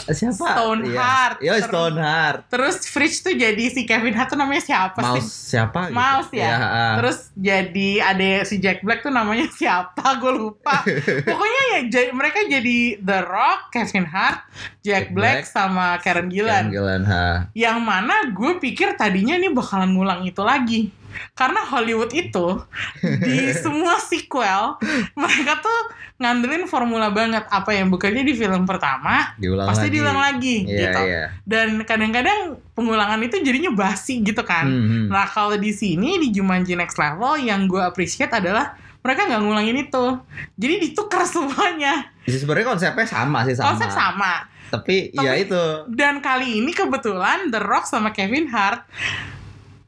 siapa 0.09 0.45
Stoneheart. 0.53 1.37
Iya, 1.39 1.53
Yo 1.53 1.63
Stoneheart 1.63 2.39
Terus 2.47 2.77
Fridge 2.85 3.17
tuh 3.21 3.33
jadi 3.33 3.63
si 3.67 3.87
Kevin 3.87 4.11
Hart 4.11 4.29
tuh 4.29 4.39
namanya 4.39 4.59
siapa 4.59 4.99
Mouse 4.99 5.23
sih? 5.23 5.55
siapa 5.55 5.87
gitu? 5.87 5.95
Mouse 5.95 6.31
ya. 6.31 6.43
Iya, 6.43 6.55
ah. 6.59 6.95
Terus 6.99 7.17
jadi 7.33 7.89
ada 8.03 8.27
si 8.43 8.55
Jack 8.59 8.83
Black 8.83 9.01
tuh 9.01 9.13
namanya 9.13 9.47
siapa? 9.59 10.19
Gue 10.19 10.33
lupa. 10.35 10.83
Pokoknya 11.31 11.63
ya 11.71 11.79
mereka 12.11 12.43
jadi 12.43 12.99
The 12.99 13.19
Rock, 13.23 13.71
Kevin 13.71 14.05
Hart, 14.05 14.43
Jack 14.83 15.07
Jack 15.07 15.15
Black, 15.15 15.45
Black, 15.45 15.47
sama 15.47 15.87
Karen 16.01 16.27
Gillan. 16.27 16.67
Karen 16.67 16.73
Gillan, 16.73 17.03
ha. 17.07 17.47
yang 17.53 17.79
mana 17.79 18.27
gue 18.33 18.57
pikir 18.59 18.97
tadinya 18.97 19.37
nih 19.37 19.53
bakalan 19.53 19.93
ngulang 19.93 20.25
itu 20.25 20.41
lagi 20.43 20.89
karena 21.33 21.61
Hollywood 21.63 22.11
itu 22.11 22.61
di 22.99 23.37
semua 23.63 23.97
sequel 23.97 24.75
mereka 25.13 25.59
tuh 25.59 25.79
ngandelin 26.15 26.65
formula 26.65 27.07
banget 27.07 27.45
apa 27.45 27.71
yang 27.71 27.87
bekerja 27.87 28.19
di 28.19 28.33
film 28.33 28.63
pertama 28.63 29.33
diulang 29.35 29.65
pasti 29.65 29.85
lagi. 29.85 29.93
diulang 29.93 30.17
lagi 30.17 30.55
Iya, 30.59 30.79
gitu 30.79 31.01
iya. 31.03 31.23
dan 31.43 31.67
kadang-kadang 31.83 32.39
pengulangan 32.71 33.21
itu 33.21 33.37
jadinya 33.39 33.69
basi 33.71 34.21
gitu 34.21 34.41
kan 34.41 34.65
Hmm, 34.65 34.81
hmm. 34.83 35.05
nah 35.07 35.25
kalau 35.25 35.53
di 35.55 35.69
sini 35.69 36.17
di 36.17 36.31
Jumanji 36.31 36.73
Next 36.73 36.95
Level 36.95 37.37
yang 37.39 37.65
gue 37.65 37.79
appreciate 37.79 38.31
adalah 38.31 38.73
mereka 38.99 39.23
nggak 39.23 39.39
ngulangin 39.39 39.77
itu 39.79 40.05
jadi 40.53 40.73
ditukar 40.81 41.21
semuanya 41.29 42.09
Jadi 42.23 42.37
sebenarnya 42.39 42.67
konsepnya 42.67 43.05
sama 43.05 43.39
sih 43.43 43.53
sama. 43.53 43.67
konsep 43.69 43.89
sama 43.89 44.33
Tapi, 44.67 44.95
Tapi- 45.09 45.23
ya 45.23 45.31
itu. 45.33 45.63
Dan 45.87 46.19
kali 46.19 46.59
ini 46.59 46.73
kebetulan 46.73 47.47
The 47.47 47.61
Rock 47.61 47.85
sama 47.85 48.09
Kevin 48.09 48.49
Hart 48.49 48.83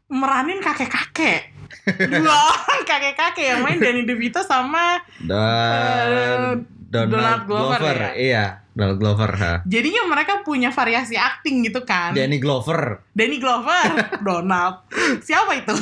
meranin 0.09 0.59
kakek-kakek. 0.59 1.55
Dua 2.11 2.33
orang 2.49 2.81
kakek-kakek 2.83 3.45
yang 3.47 3.61
main 3.61 3.77
Danny 3.77 4.03
DeVito 4.03 4.41
sama 4.41 4.97
Dan 5.21 6.65
Donald, 6.89 7.13
Donald 7.13 7.43
Glover, 7.45 7.77
Glover, 7.77 7.97
ya? 8.01 8.11
iya, 8.15 8.45
Donald 8.71 8.97
Glover. 8.97 9.29
Ha. 9.31 9.53
jadinya 9.63 10.09
mereka 10.09 10.41
punya 10.41 10.69
variasi 10.69 11.13
acting 11.13 11.61
gitu 11.61 11.85
kan. 11.85 12.17
Danny 12.17 12.41
Glover. 12.41 13.05
Danny 13.11 13.37
Glover, 13.37 13.85
Donald. 14.25 14.89
Siapa 15.21 15.53
itu? 15.55 15.73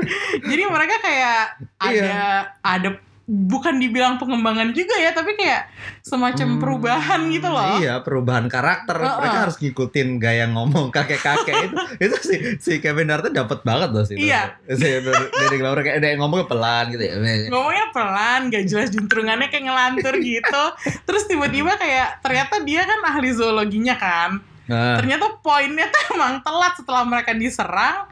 Jadi 0.48 0.62
mereka 0.64 0.96
kayak 0.98 1.38
ada 1.76 1.92
Iya. 1.92 2.24
ada 2.60 2.88
bukan 3.24 3.80
dibilang 3.80 4.20
pengembangan 4.20 4.76
juga 4.76 5.00
ya, 5.00 5.16
tapi 5.16 5.32
kayak 5.32 5.72
semacam 6.04 6.44
Hmm, 6.44 6.60
perubahan 6.60 7.20
gitu 7.32 7.48
loh. 7.48 7.80
Iya, 7.80 8.04
perubahan 8.04 8.52
karakter. 8.52 9.00
Heeh. 9.00 9.16
Mereka 9.16 9.38
harus 9.48 9.56
ngikutin 9.56 10.08
gaya 10.20 10.44
ngomong 10.52 10.92
kakek-kakek 10.92 11.72
itu. 11.72 11.76
itu 12.04 12.16
si 12.20 12.36
si 12.60 12.72
Kevin 12.84 13.08
Hart 13.08 13.32
dapat 13.32 13.64
banget 13.64 13.88
loh 13.96 14.04
sih. 14.04 14.20
Iya. 14.20 14.60
Si 14.68 14.84
Danny 15.08 15.56
Glover 15.56 15.80
kayak 15.80 16.04
dia 16.04 16.20
ngomongnya 16.20 16.46
pelan 16.46 16.84
gitu 16.92 17.02
ya. 17.04 17.14
ngomongnya 17.48 17.86
pelan, 17.96 18.40
gak 18.52 18.64
jelas 18.68 18.88
juntrungannya 18.92 19.48
kayak 19.48 19.64
ngelantur 19.72 20.14
gitu. 20.20 20.64
Terus 21.08 21.24
tiba-tiba 21.24 21.80
kayak 21.80 22.20
ternyata 22.20 22.60
dia 22.60 22.84
kan 22.84 23.00
ahli 23.08 23.32
zoologinya 23.32 23.96
kan. 23.96 24.30
Nah, 24.64 24.96
Ternyata 24.96 25.44
poinnya 25.44 25.88
tuh 25.92 26.16
emang 26.16 26.40
telat 26.40 26.72
setelah 26.76 27.04
mereka 27.04 27.36
diserang, 27.36 28.08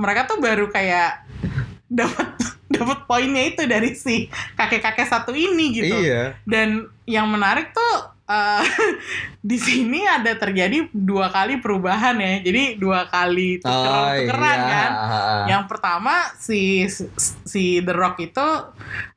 mereka 0.00 0.24
tuh 0.24 0.40
baru 0.40 0.68
kayak 0.72 1.28
dapat 1.92 2.28
dapat 2.70 3.04
poinnya 3.10 3.42
itu 3.50 3.66
dari 3.66 3.92
si 3.98 4.30
kakek-kakek 4.54 5.10
satu 5.10 5.34
ini 5.34 5.74
gitu. 5.74 5.96
Iya. 5.98 6.38
Dan 6.46 6.86
yang 7.04 7.26
menarik 7.26 7.74
tuh 7.74 8.14
eh, 8.30 8.62
di 9.50 9.58
sini 9.58 10.06
ada 10.06 10.30
terjadi 10.38 10.86
dua 10.94 11.34
kali 11.34 11.58
perubahan 11.58 12.14
ya. 12.22 12.38
Jadi 12.46 12.78
dua 12.78 13.10
kali 13.10 13.58
tuker 13.58 14.24
tukeran 14.24 14.60
iya. 14.62 14.70
kan. 14.70 14.90
Yang 15.50 15.64
pertama 15.66 16.14
si 16.38 16.86
si 17.44 17.82
The 17.82 17.94
Rock 17.94 18.22
itu 18.22 18.48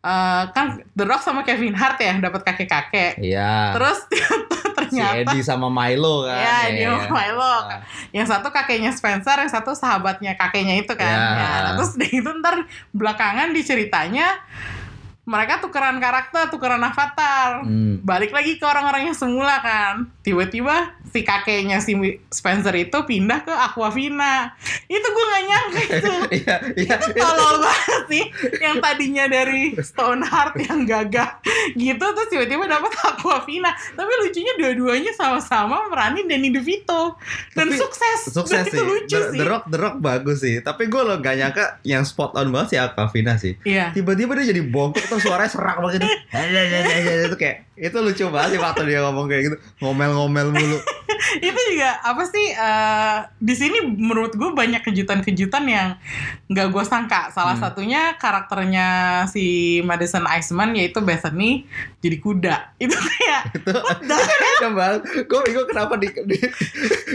eh, 0.01 0.43
kan 0.49 0.81
The 0.97 1.05
Rock 1.05 1.21
sama 1.21 1.45
Kevin 1.45 1.77
Hart 1.77 2.01
ya 2.01 2.17
dapat 2.17 2.41
kakek-kakek. 2.41 3.21
Iya. 3.21 3.77
Terus 3.77 3.99
si 4.93 4.99
ternyata 5.01 5.17
Eddie 5.21 5.43
sama 5.45 5.67
Milo 5.69 6.25
kan. 6.25 6.37
Ya, 6.37 6.55
Eddie 6.69 6.85
Iya. 6.85 6.91
sama 7.05 7.13
Milo. 7.21 7.55
yang 8.13 8.27
satu 8.29 8.47
kakeknya 8.53 8.91
Spencer, 8.93 9.37
yang 9.37 9.51
satu 9.51 9.73
sahabatnya 9.73 10.37
kakeknya 10.37 10.81
itu 10.81 10.93
kan. 10.93 11.17
Ya. 11.17 11.33
Ya, 11.33 11.49
nah, 11.49 11.71
terus 11.77 11.93
dari 11.97 12.13
itu 12.21 12.29
ntar 12.41 12.65
belakangan 12.93 13.51
diceritanya 13.53 14.39
mereka 15.23 15.63
tukeran 15.63 16.03
karakter, 16.03 16.51
tukeran 16.51 16.83
avatar. 16.83 17.63
Hmm. 17.63 18.03
Balik 18.03 18.35
lagi 18.35 18.59
ke 18.59 18.65
orang-orang 18.67 19.11
yang 19.11 19.17
semula 19.17 19.63
kan. 19.63 20.11
Tiba-tiba 20.19 20.99
si 21.13 21.21
kakeknya 21.21 21.77
si 21.77 21.93
Spencer 22.33 22.73
itu 22.73 22.97
pindah 23.05 23.45
ke 23.45 23.53
Aquafina. 23.53 24.57
Itu 24.89 25.05
gue 25.05 25.25
gak 25.29 25.43
nyangka 25.45 25.81
itu. 25.85 26.13
Iya, 26.33 26.55
iya. 26.73 26.95
Tolol 26.97 27.61
banget 27.61 28.03
sih 28.09 28.23
yang 28.57 28.81
tadinya 28.81 29.29
dari 29.29 29.77
Stoneheart 29.77 30.57
yang 30.65 30.89
gagah 30.89 31.37
gitu 31.77 32.01
terus 32.01 32.29
tiba-tiba 32.33 32.65
dapat 32.65 32.89
Aquafina 32.95 33.69
tapi 33.93 34.11
lucunya 34.25 34.53
dua-duanya 34.57 35.13
sama-sama 35.13 35.85
meranin 35.93 36.25
Danny 36.25 36.49
DeVito 36.49 37.15
dan 37.53 37.69
Tapi 37.69 37.77
sukses 37.77 38.19
Sukses 38.33 38.55
dan 38.55 38.65
sih. 38.65 38.73
itu 38.73 38.81
lucu 38.81 39.13
The, 39.13 39.29
sih 39.29 39.39
The 39.39 39.45
Rock, 39.45 39.63
The 39.69 39.77
Rock 39.77 39.95
bagus 40.01 40.37
sih. 40.41 40.57
Tapi 40.65 40.89
gue 40.89 41.01
lo 41.05 41.21
gak 41.21 41.35
nyangka 41.37 41.65
yang 41.85 42.01
spot 42.01 42.33
on 42.33 42.49
banget 42.49 42.67
si 42.73 42.75
Aquafina 42.81 43.37
sih. 43.37 43.53
iya 43.61 43.93
Tiba-tiba 43.93 44.33
dia 44.39 44.49
jadi 44.49 44.61
bongkok 44.65 45.05
terus 45.05 45.21
suaranya 45.21 45.51
serak 45.53 45.77
banget 45.77 46.01
gitu. 46.01 46.09
itu 47.29 47.37
kayak 47.37 47.57
itu 47.75 47.97
lucu 47.97 48.23
banget 48.27 48.49
sih 48.49 48.59
waktu 48.59 48.85
dia 48.85 49.01
ngomong 49.01 49.25
kayak 49.25 49.43
gitu. 49.43 49.57
Ngomel-ngomel 49.79 50.47
mulu. 50.49 50.77
itu 51.39 51.61
juga 51.71 51.97
apa 51.99 52.23
sih 52.23 52.51
eh, 52.51 53.17
di 53.37 53.53
sini 53.53 53.79
menurut 53.87 54.33
gue 54.33 54.49
banyak 54.49 54.83
kejutan-kejutan 54.83 55.63
yang 55.65 55.95
nggak 56.45 56.67
gue 56.69 56.83
sangka 56.83 57.29
salah 57.29 57.53
Hmm. 57.53 57.63
satunya 57.63 58.13
karakternya 58.15 58.87
si 59.25 59.45
Madison 59.81 60.25
Iceman 60.25 60.73
yaitu 60.73 60.99
Bethany 60.99 61.63
jadi 61.99 62.17
kuda 62.17 62.55
itu 62.83 62.93
kayak 62.93 63.41
itu 63.55 64.67
banget. 64.73 65.01
Gue 65.23 65.39
bingung 65.43 65.65
kenapa 65.65 65.95
di, 65.95 66.07
di- 66.09 66.51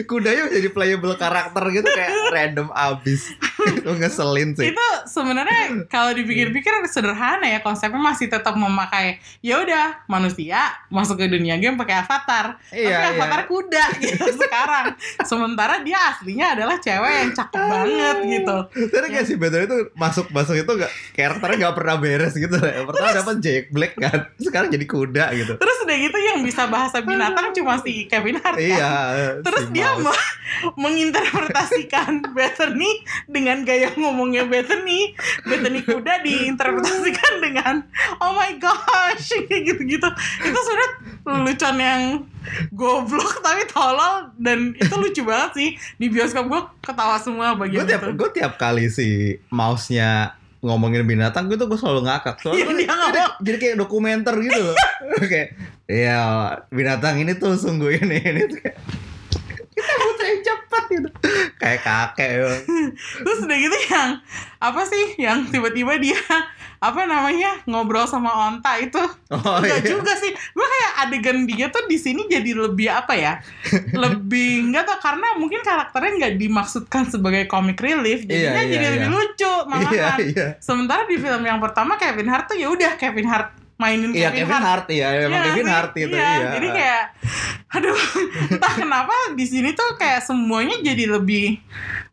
kudanya 0.04 0.46
menjadi 0.46 0.68
playable 0.68 1.14
karakter 1.14 1.62
gitu 1.70 1.88
kayak 1.88 2.12
random 2.30 2.68
abis. 2.70 3.30
itu 3.78 3.90
ngeselin 3.90 4.54
sih 4.54 4.70
itu 4.70 4.86
sebenarnya 5.04 5.86
kalau 5.86 6.10
dipikir-pikir 6.12 6.70
sederhana 6.86 7.44
ya 7.44 7.58
konsepnya 7.58 7.98
masih 7.98 8.26
tetap 8.26 8.54
memakai 8.54 9.16
ya 9.40 9.58
udah 9.58 10.04
manusia 10.06 10.58
masuk 10.88 11.18
ke 11.18 11.26
dunia 11.26 11.56
game 11.56 11.74
pakai 11.74 12.00
avatar 12.00 12.60
Iya, 12.68 12.88
tapi 12.90 13.04
iya. 13.04 13.16
avatar 13.16 13.42
kuda 13.44 13.84
gitu 14.04 14.24
sekarang 14.36 14.86
sementara 15.22 15.80
dia 15.80 15.98
aslinya 16.08 16.54
adalah 16.54 16.76
cewek 16.78 17.12
yang 17.14 17.30
cakep 17.32 17.60
banget 17.60 18.16
gitu 18.28 18.56
Tapi 18.88 19.06
kayak 19.08 19.26
si 19.26 19.34
Beto 19.34 19.56
itu 19.56 19.76
masuk 19.94 20.28
masuk 20.30 20.54
itu 20.54 20.68
gak 20.68 20.90
karakternya 21.12 21.56
nggak 21.58 21.74
pernah 21.74 21.96
beres 21.96 22.34
gitu. 22.34 22.54
Yang 22.54 22.86
pertama 22.86 23.08
dapat 23.14 23.36
Jack 23.40 23.64
Black 23.70 23.92
kan, 23.94 24.18
sekarang 24.36 24.68
jadi 24.68 24.84
kuda 24.84 25.24
gitu. 25.34 25.52
terus 25.56 25.76
udah 25.82 25.96
gitu 25.96 26.18
yang 26.20 26.40
bisa 26.40 26.68
bahasa 26.68 27.00
binatang 27.00 27.50
cuma 27.52 27.80
si 27.80 28.04
Kevin 28.04 28.36
Hart 28.36 28.54
kan? 28.54 28.60
Iya. 28.60 28.92
Terus 29.40 29.64
si 29.66 29.72
dia 29.72 29.96
me- 29.96 30.36
menginterpretasikan 30.82 32.20
Bethany 32.30 32.90
dengan 33.24 33.47
gaya 33.64 33.88
ngomongnya 33.96 34.44
Bethany, 34.44 35.16
Bethany 35.44 35.80
kuda 35.84 36.20
diinterpretasikan 36.20 37.34
dengan 37.40 37.74
oh 38.20 38.36
my 38.36 38.56
gosh 38.60 39.32
kayak 39.48 39.62
gitu-gitu. 39.74 40.08
Itu 40.44 40.58
sudah 40.58 40.88
lelucon 41.24 41.76
yang 41.80 42.02
goblok 42.72 43.44
tapi 43.44 43.68
tolol 43.68 44.32
dan 44.36 44.76
itu 44.76 44.94
lucu 44.96 45.22
banget 45.24 45.50
sih. 45.56 45.68
Di 45.96 46.06
bioskop 46.12 46.44
gue 46.48 46.62
ketawa 46.84 47.16
semua 47.16 47.56
gue 47.56 47.64
bagian 47.64 47.88
tiap 47.88 48.02
itu. 48.04 48.12
gue 48.16 48.28
tiap 48.36 48.52
kali 48.60 48.92
si 48.92 49.38
mouse-nya 49.48 50.36
ngomongin 50.58 51.06
binatang 51.06 51.46
gue 51.46 51.56
tuh 51.56 51.70
gue 51.70 51.78
selalu 51.78 52.08
ngakak. 52.08 52.42
Soalnya 52.42 52.64
tuh 52.66 52.76
dia 52.76 52.88
jadi, 52.90 53.20
jadi 53.40 53.56
kayak 53.56 53.76
dokumenter 53.78 54.34
gitu 54.42 54.60
loh. 54.60 54.76
Kayak 55.18 55.58
ya 55.88 56.20
binatang 56.68 57.18
ini 57.18 57.32
tuh 57.40 57.56
sungguh 57.56 57.96
ini 57.96 58.20
ini 58.20 58.44
tuh 58.44 58.60
kayak 58.60 58.76
kita 59.78 59.94
butuh 60.04 60.26
yang 60.26 60.42
cepat 60.44 60.84
gitu 60.90 61.08
kayak 61.56 61.80
kakek 61.80 62.30
ya. 62.38 62.50
Terus 63.20 63.38
udah 63.42 63.58
gitu 63.58 63.76
yang 63.88 64.10
apa 64.58 64.82
sih 64.84 65.04
yang 65.16 65.46
tiba-tiba 65.48 65.94
dia 65.96 66.18
apa 66.78 67.06
namanya 67.06 67.58
ngobrol 67.66 68.06
sama 68.06 68.30
onta 68.50 68.78
itu 68.78 68.98
oh 69.30 69.58
Enggak 69.58 69.82
iya 69.82 69.90
juga 69.90 70.14
sih. 70.14 70.30
Gue 70.30 70.62
kayak 70.64 70.92
adegan 71.02 71.38
dia 71.44 71.66
tuh 71.68 71.86
di 71.86 71.98
sini 71.98 72.26
jadi 72.26 72.54
lebih 72.54 72.86
apa 72.86 73.14
ya? 73.14 73.42
lebih 73.92 74.70
enggak 74.70 74.86
tau 74.86 74.98
karena 75.02 75.34
mungkin 75.36 75.60
karakternya 75.60 76.12
nggak 76.18 76.34
dimaksudkan 76.38 77.02
sebagai 77.06 77.46
comic 77.46 77.78
relief, 77.78 78.22
jadinya 78.22 78.62
Iya, 78.62 78.62
iya, 78.62 78.70
jadi 78.70 78.84
iya. 78.86 78.92
lebih 78.94 79.10
lucu 79.10 79.52
malahan. 79.66 79.92
iya 79.92 80.10
iya 80.22 80.46
Sementara 80.58 81.02
di 81.04 81.18
film 81.18 81.42
yang 81.42 81.58
pertama 81.58 81.98
Kevin 81.98 82.30
Hart 82.30 82.46
tuh 82.46 82.58
ya 82.58 82.70
udah 82.70 82.94
Kevin 82.94 83.26
Hart 83.26 83.57
mainin 83.78 84.10
iya 84.10 84.34
Kevin, 84.34 84.44
Kevin 84.44 84.58
Hart. 84.58 84.66
Hart 84.66 84.86
iya 84.90 85.08
emang 85.24 85.38
Iya 85.38 85.46
Kevin? 85.54 85.66
Hart 85.70 85.92
itu 85.94 86.14
Iya, 86.18 86.26
iya 86.34 86.48
Jadi 86.58 86.68
kayak 86.74 87.02
aduh 87.68 87.98
entah 88.58 88.74
kenapa 88.74 89.14
di 89.36 89.44
sini 89.44 89.70
tuh 89.76 90.00
kayak 90.00 90.24
semuanya 90.24 90.80
jadi 90.80 91.04
lebih 91.20 91.60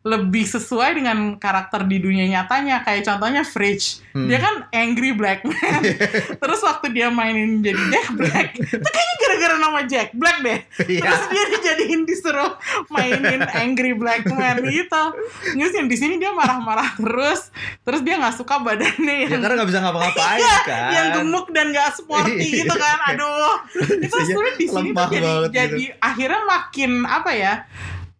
lebih 0.06 0.44
sesuai 0.46 1.00
dengan 1.00 1.40
karakter 1.40 1.88
di 1.88 1.98
dunia 1.98 2.28
nyatanya 2.28 2.84
kayak 2.86 3.02
contohnya 3.08 3.42
Fridge 3.42 4.04
Hmm. 4.16 4.24
dia 4.24 4.40
kan 4.40 4.64
angry 4.70 5.12
black 5.12 5.44
man 5.44 5.82
terus 6.40 6.60
waktu 6.62 6.88
dia 6.88 7.12
mainin 7.12 7.60
jadi 7.60 7.76
Jack 7.92 8.08
Black 8.14 8.48
itu 8.72 8.80
kayaknya 8.82 9.14
gara-gara 9.18 9.54
nama 9.58 9.80
Jack 9.84 10.08
Black 10.12 10.40
deh 10.40 10.58
Iya. 10.86 11.00
terus 11.04 11.22
dia 11.28 11.44
dijadiin 11.50 12.00
disuruh 12.02 12.56
mainin 12.88 13.44
angry 13.44 13.92
black 13.92 14.24
man 14.26 14.64
gitu 14.64 15.02
terus 15.52 15.72
yang 15.74 15.84
di 15.84 15.96
sini 15.96 16.16
dia 16.16 16.32
marah-marah 16.32 16.96
terus 16.96 17.52
terus 17.82 18.00
dia 18.00 18.16
nggak 18.16 18.32
suka 18.34 18.56
badannya 18.56 19.14
ya 19.20 19.28
yang 19.28 19.42
karena 19.42 19.54
nggak 19.54 19.68
bisa 19.68 19.80
ngapa-ngapain 19.80 20.38
Iya, 20.38 20.56
kan 20.64 20.88
yang 20.88 21.06
gemuk 21.14 21.46
dan 21.50 21.66
gak 21.70 21.92
sporty 21.92 22.32
Iya. 22.38 22.56
gitu 22.62 22.74
kan. 22.74 22.98
Aduh. 23.10 23.54
itu 23.98 24.16
sebenarnya 24.16 24.54
di 24.54 24.66
sini 24.66 24.88
tuh 24.88 25.04
jadi 25.06 25.20
banget 25.20 25.50
jadi 25.50 25.84
gitu. 25.90 25.98
akhirnya 26.00 26.40
makin 26.42 26.90
apa 27.02 27.30
ya? 27.32 27.54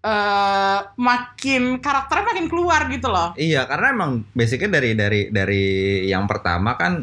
Eh 0.06 0.78
makin 0.94 1.82
karakternya 1.82 2.24
makin 2.30 2.46
keluar 2.46 2.86
gitu 2.86 3.10
loh. 3.10 3.34
Iya, 3.34 3.66
karena 3.66 3.90
emang 3.90 4.10
basicnya 4.30 4.70
dari 4.78 4.94
dari 4.94 5.20
dari 5.34 5.64
yang 6.06 6.30
pertama 6.30 6.78
kan 6.78 7.02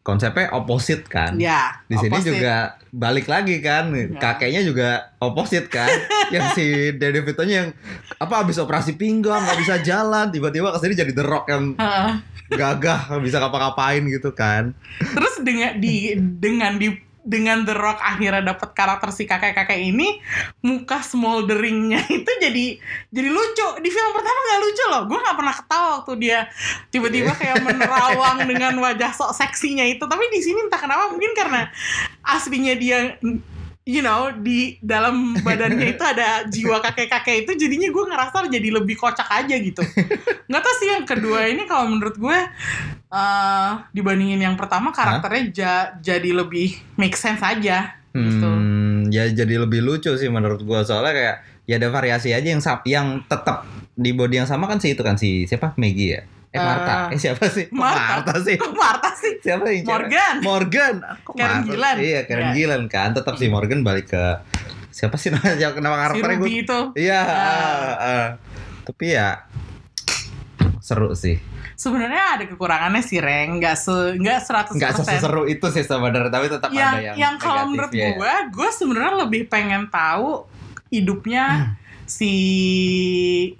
konsepnya 0.00 0.54
opposite 0.54 1.04
kan. 1.10 1.34
Ya. 1.36 1.82
Di 1.90 1.98
sini 1.98 2.14
opposite. 2.14 2.30
juga 2.38 2.78
balik 2.94 3.26
lagi 3.26 3.58
kan, 3.58 3.90
Ya. 3.90 4.06
kakeknya 4.16 4.62
juga 4.62 5.12
opposite 5.20 5.68
kan. 5.68 5.90
yang 6.34 6.54
si 6.56 6.94
Danny 6.96 7.20
DeVito-nya 7.20 7.54
yang 7.66 7.70
apa 8.16 8.46
habis 8.46 8.56
operasi 8.56 8.94
pinggang 8.94 9.42
nggak 9.42 9.58
bisa 9.60 9.74
jalan, 9.82 10.30
tiba-tiba 10.30 10.72
ke 10.72 10.78
sini 10.78 10.94
jadi 10.94 11.12
The 11.12 11.24
Rock 11.26 11.50
yang 11.50 11.74
gagah 12.46 13.18
bisa 13.18 13.42
ngapa-ngapain 13.42 14.06
gitu 14.06 14.30
kan. 14.30 14.72
Terus 15.02 15.42
dengan 15.42 15.82
di 15.82 16.14
dengan 16.16 16.78
di 16.78 17.05
dengan 17.26 17.66
The 17.66 17.74
Rock 17.74 17.98
akhirnya 17.98 18.54
dapat 18.54 18.70
karakter 18.70 19.10
si 19.10 19.26
kakek-kakek 19.26 19.82
ini 19.82 20.22
muka 20.62 21.02
smolderingnya 21.02 22.06
itu 22.22 22.30
jadi 22.38 22.78
jadi 23.10 23.28
lucu. 23.28 23.68
Di 23.82 23.90
film 23.90 24.10
pertama 24.14 24.38
nggak 24.46 24.60
lucu 24.62 24.84
loh. 24.86 25.02
Gue 25.10 25.18
nggak 25.18 25.36
pernah 25.36 25.54
ketawa 25.58 25.86
waktu 26.00 26.12
dia 26.22 26.38
tiba-tiba 26.94 27.34
kayak 27.34 27.66
menerawang 27.66 28.38
dengan 28.50 28.78
wajah 28.78 29.10
sok 29.10 29.34
seksinya 29.34 29.82
itu. 29.82 30.06
Tapi 30.06 30.30
di 30.30 30.38
sini 30.38 30.62
entah 30.62 30.78
kenapa 30.78 31.10
mungkin 31.10 31.34
karena 31.34 31.66
aslinya 32.22 32.78
dia 32.78 33.18
you 33.86 34.02
know 34.02 34.34
di 34.42 34.82
dalam 34.82 35.38
badannya 35.38 35.94
itu 35.94 36.02
ada 36.02 36.42
jiwa 36.50 36.82
kakek-kakek 36.82 37.46
itu 37.46 37.54
jadinya 37.54 37.86
gue 37.86 38.04
ngerasa 38.10 38.50
jadi 38.50 38.68
lebih 38.74 38.98
kocak 38.98 39.30
aja 39.30 39.54
gitu 39.54 39.78
nggak 40.50 40.62
tahu 40.62 40.74
sih 40.82 40.88
yang 40.90 41.06
kedua 41.06 41.46
ini 41.46 41.70
kalau 41.70 41.86
menurut 41.86 42.18
gue 42.18 42.38
eh 43.06 43.70
dibandingin 43.94 44.42
yang 44.42 44.56
pertama 44.58 44.90
karakternya 44.90 45.42
ja- 45.54 45.90
jadi 46.02 46.34
lebih 46.34 46.74
make 46.98 47.14
sense 47.14 47.38
aja 47.40 47.94
gitu. 48.10 48.48
Hmm, 48.48 49.06
ya 49.12 49.28
jadi 49.30 49.62
lebih 49.62 49.84
lucu 49.84 50.10
sih 50.16 50.26
menurut 50.26 50.64
gua 50.64 50.82
soalnya 50.82 51.12
kayak 51.14 51.36
ya 51.68 51.74
ada 51.78 51.88
variasi 51.92 52.32
aja 52.32 52.48
yang 52.48 52.62
yang 52.88 53.06
tetap 53.28 53.68
di 53.92 54.10
body 54.16 54.42
yang 54.42 54.48
sama 54.48 54.66
kan 54.66 54.80
si 54.80 54.96
itu 54.96 55.02
kan 55.04 55.20
si 55.20 55.44
siapa 55.44 55.76
Maggie 55.76 56.10
ya? 56.16 56.22
Eh 56.56 56.64
Marta. 56.64 56.94
Eh, 57.12 57.14
Eh 57.14 57.18
siapa 57.20 57.44
sih? 57.52 57.68
Marta. 57.68 58.24
Marta 58.24 58.34
sih. 58.40 58.56
Marta 58.56 59.10
sih? 59.12 59.34
Siapa 59.44 59.68
cewek? 59.68 59.84
Morgan. 59.84 60.34
Morgan. 60.40 60.94
Kok 61.20 61.34
Karen 61.36 61.52
Marta? 61.60 61.68
Gillan. 61.68 61.96
Iya, 62.00 62.20
Karen. 62.24 62.50
Gillan 62.56 62.82
kan. 62.88 63.12
Tetap 63.12 63.36
si 63.36 63.46
Morgan 63.52 63.84
balik 63.84 64.10
ke 64.10 64.24
siapa 64.88 65.20
sih 65.20 65.28
namanya 65.28 65.76
kenapa 65.76 65.96
Si 65.96 66.00
karakternya 66.08 66.36
gue? 66.40 66.48
Ruby 66.48 66.54
itu. 66.64 66.80
Iya, 66.96 67.20
ah, 67.20 67.92
ah. 68.00 68.26
tapi 68.88 69.12
ya 69.12 69.44
seru 70.80 71.12
sih. 71.12 71.36
Sebenarnya 71.76 72.40
ada 72.40 72.44
kekurangannya 72.48 73.04
sih, 73.04 73.20
Reng. 73.20 73.60
Nggak 73.60 73.76
se 73.76 74.16
nggak 74.16 74.40
100%. 74.72 74.80
Nggak 74.80 74.92
seseru 74.96 75.44
itu 75.44 75.66
sih 75.68 75.84
sebenarnya, 75.84 76.32
tapi 76.32 76.48
tetap 76.48 76.72
yang 76.72 76.96
ada 76.96 77.00
yang 77.04 77.16
yang 77.20 77.34
kalau 77.36 77.68
menurut 77.68 77.92
negatifnya 77.92 78.08
ya. 78.08 78.16
gue, 78.16 78.34
gue 78.56 78.68
sebenarnya 78.72 79.14
lebih 79.28 79.42
pengen 79.52 79.82
tahu 79.92 80.48
hidupnya 80.88 81.44
Hmm. 81.44 81.85
Si 82.06 82.34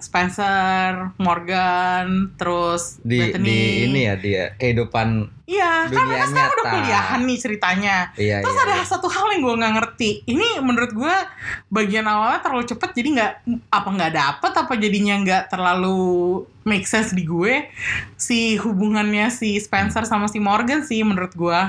Spencer, 0.01 1.13
Morgan, 1.19 2.33
terus 2.35 2.99
di 3.03 3.19
Bethany. 3.19 3.45
di 3.45 3.59
ini 3.87 4.01
ya 4.07 4.15
dia 4.17 4.43
kehidupan 4.57 5.36
Iya, 5.47 5.87
kan 5.87 6.03
mereka 6.03 6.27
sekarang 6.27 6.51
udah 6.53 6.65
kuliahan 6.69 7.21
nih 7.23 7.39
ceritanya. 7.39 7.95
iya 8.19 8.43
Terus 8.43 8.51
iya, 8.53 8.63
ada 8.67 8.75
iya. 8.75 8.83
satu 8.83 9.07
hal 9.07 9.31
yang 9.31 9.41
gue 9.41 9.55
nggak 9.55 9.73
ngerti. 9.73 10.09
Ini 10.27 10.59
menurut 10.59 10.91
gue 10.91 11.15
bagian 11.67 12.03
awalnya 12.03 12.43
terlalu 12.43 12.67
cepet, 12.67 12.89
jadi 12.91 13.07
nggak 13.15 13.31
apa 13.71 13.89
nggak 13.89 14.11
dapet 14.11 14.51
apa 14.53 14.73
jadinya 14.75 15.15
nggak 15.17 15.43
terlalu 15.47 15.99
make 16.61 16.83
sense 16.83 17.15
di 17.15 17.23
gue. 17.23 17.63
Si 18.13 18.59
hubungannya 18.59 19.31
si 19.31 19.55
Spencer 19.55 20.03
sama 20.03 20.27
si 20.27 20.35
Morgan 20.37 20.83
sih 20.83 20.99
menurut 21.01 21.31
gue. 21.31 21.61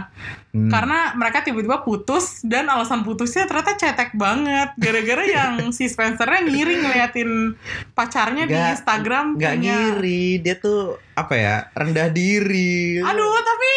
Hmm. 0.50 0.66
Karena 0.66 1.14
mereka 1.14 1.47
tiba-tiba 1.47 1.78
putus 1.80 2.42
dan 2.42 2.66
alasan 2.66 3.06
putusnya 3.06 3.47
ternyata 3.47 3.78
cetek 3.78 4.11
banget. 4.12 4.75
Gara-gara 4.75 5.23
yang 5.38 5.70
si 5.70 5.87
Spencernya 5.87 6.42
ngiri 6.42 6.82
ngeliatin 6.82 7.54
pacarnya 7.94 8.42
di 8.42 8.58
Nggak- 8.58 8.75
Instagram 8.75 9.25
nggak 9.38 9.54
punya- 9.54 9.62
ngiri 9.94 10.42
dia 10.42 10.58
tuh 10.58 10.99
apa 11.18 11.34
ya 11.34 11.54
rendah 11.72 12.08
diri 12.08 12.98
Aduh, 12.98 13.34
tapi 13.38 13.72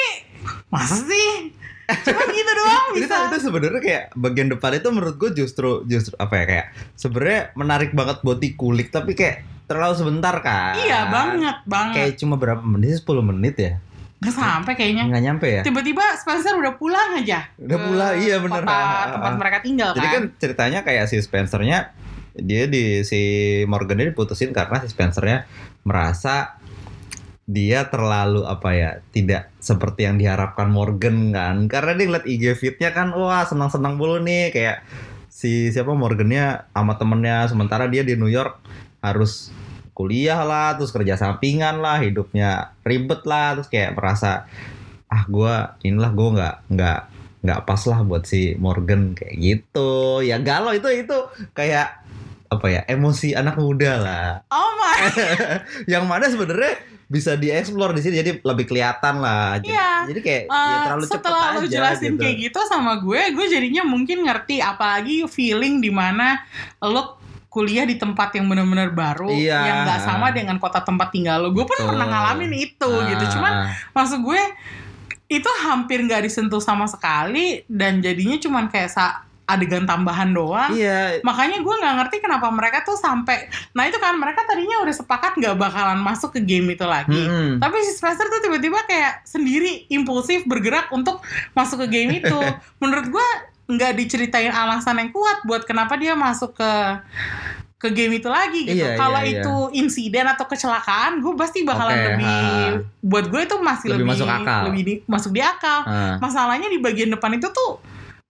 masa 0.68 0.98
sih? 1.00 1.52
Cuma 1.92 2.24
gitu 2.26 2.52
doang 2.56 2.86
itu, 2.94 3.04
bisa. 3.04 3.28
itu 3.28 3.38
sebenarnya 3.42 3.82
kayak 3.82 4.04
bagian 4.16 4.48
depan 4.48 4.72
itu 4.74 4.88
menurut 4.90 5.16
gue 5.18 5.32
justru 5.36 5.84
justru 5.86 6.16
apa 6.16 6.34
ya 6.34 6.46
kayak 6.46 6.66
sebenarnya 6.96 7.42
menarik 7.54 7.92
banget 7.92 8.22
buat 8.22 8.38
dikulik 8.38 8.88
tapi 8.90 9.12
kayak 9.12 9.44
terlalu 9.66 9.96
sebentar 9.98 10.40
kan 10.40 10.76
Iya 10.78 11.08
banget 11.08 11.58
banget. 11.66 11.96
kayak 11.98 12.12
cuma 12.16 12.36
berapa 12.36 12.60
menit 12.62 12.96
10 12.98 13.12
menit 13.26 13.56
ya 13.56 13.74
Nggak 14.20 14.36
sampai 14.36 14.74
kayaknya. 14.74 15.04
nggak 15.06 15.24
nyampe 15.26 15.48
ya 15.50 15.62
Tiba-tiba 15.62 16.04
Spencer 16.14 16.54
udah 16.54 16.78
pulang 16.78 17.18
aja. 17.18 17.50
Udah 17.58 17.78
pulang, 17.82 18.14
iya 18.16 18.38
bener. 18.38 18.62
Kota 18.62 18.80
tempat 19.12 19.34
mereka 19.36 19.58
tinggal 19.60 19.90
Jadi 19.92 20.08
kan 20.08 20.14
kan. 20.14 20.24
ceritanya 20.38 20.80
kayak 20.82 21.06
si 21.08 21.18
Spencernya 21.20 21.92
dia 22.32 22.64
di 22.66 23.02
si 23.02 23.20
Morgan 23.66 24.00
ini 24.00 24.12
diputusin 24.12 24.54
karena 24.54 24.80
si 24.80 24.88
Spencernya 24.88 25.44
merasa 25.84 26.61
dia 27.52 27.92
terlalu 27.92 28.48
apa 28.48 28.70
ya 28.72 28.90
tidak 29.12 29.52
seperti 29.60 30.08
yang 30.08 30.16
diharapkan 30.16 30.72
Morgan 30.72 31.36
kan? 31.36 31.68
Karena 31.68 32.00
dia 32.00 32.06
ngeliat 32.08 32.26
IG 32.26 32.44
feednya 32.56 32.96
kan 32.96 33.12
wah 33.12 33.44
senang-senang 33.44 34.00
mulu 34.00 34.24
nih. 34.24 34.56
Kayak 34.56 34.88
si 35.28 35.68
siapa 35.68 35.92
Morgannya 35.92 36.72
sama 36.72 36.96
temennya. 36.96 37.52
Sementara 37.52 37.92
dia 37.92 38.08
di 38.08 38.16
New 38.16 38.32
York 38.32 38.64
harus 39.04 39.52
kuliah 39.92 40.48
lah 40.48 40.80
terus 40.80 40.96
kerja 40.96 41.20
sampingan 41.20 41.84
lah 41.84 42.00
hidupnya 42.00 42.72
ribet 42.88 43.28
lah. 43.28 43.60
Terus 43.60 43.68
kayak 43.68 44.00
merasa 44.00 44.48
ah 45.12 45.24
gua 45.28 45.76
inilah 45.84 46.12
gua 46.16 46.30
nggak 46.32 46.56
nggak 46.72 47.00
nggak 47.42 47.62
pas 47.68 47.82
lah 47.92 48.00
buat 48.08 48.24
si 48.24 48.56
Morgan. 48.56 49.12
Kayak 49.12 49.36
gitu. 49.44 50.24
Ya 50.24 50.40
galau 50.40 50.72
itu 50.72 50.88
itu 50.88 51.18
kayak 51.52 52.00
apa 52.52 52.68
ya 52.68 52.82
emosi 52.88 53.36
anak 53.36 53.60
muda 53.60 53.92
lah. 54.00 54.28
Oh 54.48 54.72
my. 54.80 55.04
yang 55.92 56.08
mana 56.08 56.32
sebenarnya 56.32 56.80
bisa 57.12 57.36
dieksplor 57.36 57.92
di 57.92 58.00
sini 58.00 58.16
jadi 58.18 58.32
lebih 58.40 58.66
kelihatan 58.66 59.20
lah 59.20 59.60
jadi, 59.60 59.76
Iya. 59.76 59.92
jadi 60.08 60.20
kayak 60.22 60.44
ya 60.48 60.56
Eh, 60.56 60.80
terlalu 60.82 61.04
cepet 61.04 61.12
setelah 61.20 61.48
lu 61.52 61.60
aja 61.60 61.68
jelasin 61.68 62.10
gitu. 62.10 62.22
kayak 62.24 62.36
gitu 62.40 62.60
sama 62.66 62.94
gue, 62.98 63.22
gue 63.36 63.46
jadinya 63.46 63.84
mungkin 63.84 64.24
ngerti 64.24 64.64
apalagi 64.64 65.28
feeling 65.28 65.78
di 65.78 65.92
mana 65.92 66.40
lo 66.80 67.20
kuliah 67.46 67.84
di 67.84 68.00
tempat 68.00 68.32
yang 68.32 68.48
benar-benar 68.48 68.96
baru 68.96 69.28
Iya. 69.28 69.60
yang 69.60 69.78
nggak 69.84 70.00
sama 70.02 70.32
dengan 70.32 70.56
kota 70.56 70.80
tempat 70.80 71.12
tinggal 71.12 71.44
lo. 71.44 71.52
Gue 71.52 71.68
pun 71.68 71.76
Betul. 71.76 71.92
pernah 71.92 72.08
ngalamin 72.08 72.52
itu 72.56 72.92
gitu. 73.12 73.24
Ah, 73.24 73.32
Cuman 73.36 73.54
maksud 73.92 74.24
gue 74.24 74.42
itu 75.28 75.50
hampir 75.62 76.00
nggak 76.00 76.24
disentuh 76.24 76.60
sama 76.60 76.88
sekali 76.88 77.68
dan 77.68 78.00
jadinya 78.00 78.36
cuman 78.36 78.68
kayak 78.68 78.88
sa 78.88 79.28
adegan 79.52 79.84
tambahan 79.84 80.30
doang. 80.30 80.72
iya 80.72 81.20
Makanya 81.20 81.60
gue 81.60 81.76
nggak 81.76 81.96
ngerti 81.98 82.18
kenapa 82.20 82.48
mereka 82.48 82.82
tuh 82.82 82.96
sampai, 82.96 83.46
nah 83.72 83.84
itu 83.84 83.96
kan 83.96 84.16
mereka 84.16 84.44
tadinya 84.44 84.80
udah 84.80 84.94
sepakat 84.94 85.36
nggak 85.36 85.56
bakalan 85.56 85.98
masuk 85.98 86.32
ke 86.32 86.42
game 86.42 86.70
itu 86.70 86.84
lagi. 86.84 87.12
Mm-mm. 87.22 87.58
Tapi 87.58 87.76
si 87.82 87.92
Spencer 87.94 88.26
tuh 88.26 88.40
tiba-tiba 88.40 88.82
kayak 88.84 89.24
sendiri 89.24 89.86
impulsif 89.88 90.44
bergerak 90.44 90.88
untuk 90.90 91.20
masuk 91.52 91.84
ke 91.84 91.88
game 91.92 92.18
itu. 92.18 92.40
Menurut 92.82 93.10
gua 93.10 93.28
nggak 93.68 93.96
diceritain 93.96 94.50
alasan 94.50 94.98
yang 94.98 95.10
kuat 95.10 95.44
buat 95.44 95.64
kenapa 95.64 95.96
dia 95.96 96.12
masuk 96.12 96.54
ke 96.54 96.72
ke 97.78 97.90
game 97.90 98.14
itu 98.14 98.30
lagi 98.30 98.62
gitu. 98.64 98.78
Iya, 98.78 98.94
Kalau 98.94 99.18
iya, 99.18 99.26
iya. 99.28 99.42
itu 99.42 99.56
insiden 99.74 100.22
atau 100.24 100.46
kecelakaan, 100.46 101.18
gue 101.18 101.34
pasti 101.34 101.66
bakalan 101.66 101.96
Oke, 101.96 102.06
lebih 102.06 102.30
ha. 102.30 102.78
buat 103.02 103.26
gue 103.26 103.42
itu 103.42 103.56
masih 103.58 103.88
Lebih 103.90 103.98
lebih 103.98 104.12
masuk 104.14 104.28
akal. 104.30 104.62
lebih 104.70 104.82
di- 104.84 105.02
masuk 105.04 105.32
di 105.34 105.42
akal. 105.42 105.80
Ah. 105.82 106.16
Masalahnya 106.20 106.70
di 106.70 106.78
bagian 106.78 107.10
depan 107.10 107.34
itu 107.34 107.50
tuh 107.50 107.82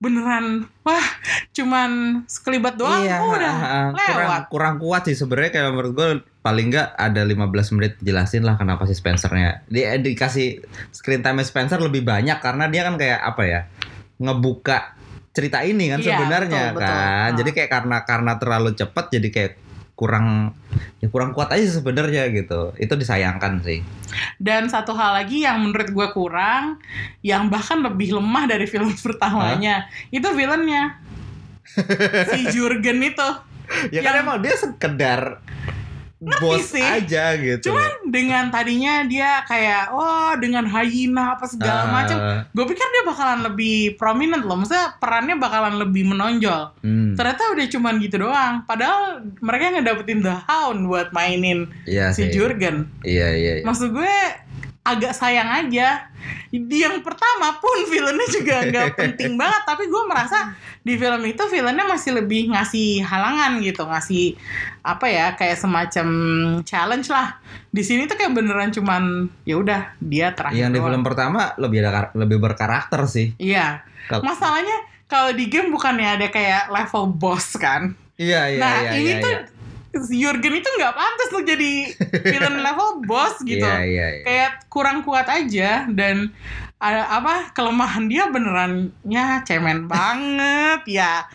beneran 0.01 0.65
wah 0.81 1.05
cuman 1.53 2.23
sekelibat 2.25 2.73
doang 2.73 3.05
iya, 3.05 3.21
oh, 3.21 3.37
udah 3.37 3.53
ah, 3.53 3.69
ah. 3.69 3.87
kurang 3.93 4.17
lewat. 4.25 4.41
kurang 4.49 4.75
kuat 4.81 5.01
sih 5.05 5.13
sebenarnya 5.13 5.51
kayak 5.53 5.69
menurut 5.77 5.93
gue 5.93 6.09
paling 6.41 6.73
nggak 6.73 6.97
ada 6.97 7.21
15 7.21 7.75
menit 7.77 7.93
jelasin 8.01 8.41
lah 8.41 8.57
kenapa 8.57 8.89
si 8.89 8.97
Spencernya 8.97 9.61
dia 9.69 9.93
dikasih 10.01 10.65
screen 10.89 11.21
time 11.21 11.45
Spencer 11.45 11.77
lebih 11.77 12.01
banyak 12.01 12.41
karena 12.41 12.65
dia 12.65 12.81
kan 12.81 12.97
kayak 12.97 13.21
apa 13.21 13.43
ya 13.45 13.61
ngebuka 14.17 14.97
cerita 15.31 15.63
ini 15.63 15.87
kan 15.93 15.99
Iya, 16.01 16.07
sebenarnya 16.17 16.63
betul, 16.73 16.77
betul. 16.81 16.89
kan 16.89 17.05
Ah. 17.07 17.29
jadi 17.37 17.49
kayak 17.53 17.69
karena 17.71 17.97
karena 18.03 18.31
terlalu 18.41 18.69
cepat 18.73 19.05
jadi 19.13 19.27
kayak 19.31 19.51
kurang 19.93 20.55
ya 20.97 21.07
kurang 21.07 21.31
kuat 21.31 21.51
aja 21.51 21.77
sebenarnya 21.77 22.31
gitu 22.31 22.73
itu 22.75 22.93
disayangkan 22.93 23.61
sih 23.61 23.79
Dan 24.35 24.67
satu 24.67 24.91
hal 24.91 25.23
lagi 25.23 25.47
yang 25.47 25.63
menurut 25.63 25.87
gue 25.87 26.07
kurang, 26.11 26.83
yang 27.21 27.47
bahkan 27.47 27.79
lebih 27.79 28.11
lemah 28.11 28.43
dari 28.43 28.67
film 28.67 28.91
pertamanya, 29.05 29.87
itu 30.09 30.27
villainnya. 30.35 30.99
si 32.35 32.51
Jurgen 32.51 32.99
itu. 32.99 33.29
ya 33.87 34.03
kan 34.03 34.19
Yang- 34.19 34.21
emang 34.21 34.37
dia 34.43 34.55
sekedar 34.57 35.39
bos 36.21 36.69
sih. 36.69 36.85
aja 36.85 37.33
gitu 37.33 37.73
Cuman 37.73 37.89
dengan 38.07 38.47
tadinya 38.47 39.01
dia 39.03 39.41
kayak, 39.43 39.89
oh 39.89 40.37
dengan 40.37 40.63
hyena 40.63 41.33
apa 41.33 41.49
segala 41.49 41.81
Ah, 41.81 41.89
macam. 41.89 42.17
Gue 42.47 42.65
pikir 42.67 42.85
dia 42.85 43.03
bakalan 43.03 43.41
lebih 43.41 43.97
prominent 43.97 44.45
loh. 44.45 44.53
Maksudnya 44.55 44.93
perannya 44.95 45.35
bakalan 45.35 45.75
lebih 45.75 46.05
menonjol. 46.05 46.77
hmm, 46.79 47.17
Ternyata 47.17 47.41
udah 47.49 47.65
cuman 47.67 47.93
gitu 47.97 48.15
doang. 48.19 48.61
Padahal 48.63 49.03
mereka 49.39 49.73
ngedapetin 49.73 50.21
The 50.21 50.35
Hound 50.45 50.85
buat 50.85 51.09
mainin 51.09 51.65
iya 51.83 52.13
si 52.13 52.21
sih 52.21 52.29
Jurgen. 52.29 52.85
iya 53.01 53.33
iya 53.33 53.51
iya. 53.57 53.65
Maksud 53.65 53.89
gue 53.89 54.13
agak 54.81 55.13
sayang 55.13 55.49
aja. 55.49 56.09
Di 56.51 56.77
yang 56.83 56.99
pertama 57.05 57.57
pun 57.61 57.87
filmnya 57.87 58.27
juga 58.27 58.55
nggak 58.67 58.87
penting 58.99 59.37
banget, 59.39 59.61
tapi 59.63 59.87
gue 59.87 60.03
merasa 60.09 60.51
di 60.81 60.97
film 60.97 61.21
itu 61.23 61.43
filmnya 61.47 61.85
masih 61.85 62.17
lebih 62.17 62.51
ngasih 62.51 63.05
halangan 63.05 63.61
gitu, 63.61 63.85
ngasih 63.85 64.35
apa 64.81 65.05
ya 65.07 65.25
kayak 65.37 65.57
semacam 65.57 66.07
challenge 66.65 67.07
lah. 67.13 67.39
Di 67.71 67.85
sini 67.85 68.09
tuh 68.09 68.17
kayak 68.17 68.33
beneran 68.35 68.73
cuman 68.73 69.29
ya 69.45 69.61
udah 69.61 69.95
dia 70.01 70.33
terakhir. 70.33 70.57
yang 70.59 70.73
di 70.73 70.81
doang. 70.81 70.91
film 70.91 71.01
pertama 71.05 71.53
lebih 71.55 71.85
ada 71.85 72.11
lebih 72.17 72.41
berkarakter 72.41 73.05
sih 73.07 73.33
Iya. 73.37 73.85
Masalahnya 74.11 74.89
kalau 75.07 75.31
di 75.31 75.47
game 75.47 75.71
bukannya 75.71 76.19
ada 76.19 76.27
kayak 76.27 76.67
level 76.67 77.15
boss 77.15 77.55
kan? 77.55 77.95
Iya 78.21 78.41
iya 78.53 78.59
nah 78.61 78.75
iya. 78.85 78.91
ini 79.01 79.11
iya, 79.17 79.23
tuh 79.23 79.33
iya. 79.33 79.60
Jurgen 79.91 80.53
itu 80.55 80.69
nggak 80.71 80.93
pantas 80.93 81.27
tuh 81.29 81.43
jadi 81.43 81.71
villain 82.21 82.59
level 82.65 83.03
boss 83.03 83.39
gitu. 83.41 83.61
Iya 83.61 83.81
iya 83.81 84.07
iya. 84.09 84.23
kayak 84.23 84.51
kurang 84.67 85.01
kuat 85.01 85.27
aja 85.27 85.85
dan 85.87 86.31
ada 86.77 87.05
apa 87.13 87.51
kelemahan 87.51 88.05
dia 88.05 88.25
benerannya 88.27 89.25
cemen 89.43 89.85
banget 89.91 90.81
ya 90.89 91.27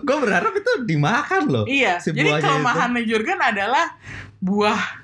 Gue 0.00 0.16
berharap 0.18 0.50
itu 0.52 0.82
dimakan 0.82 1.42
loh. 1.46 1.64
iya 1.64 1.96
Si 1.96 2.10
jadi 2.10 2.36
kelemahannya 2.38 3.04
Jurgen 3.04 3.38
adalah 3.38 3.94
buah 4.36 4.98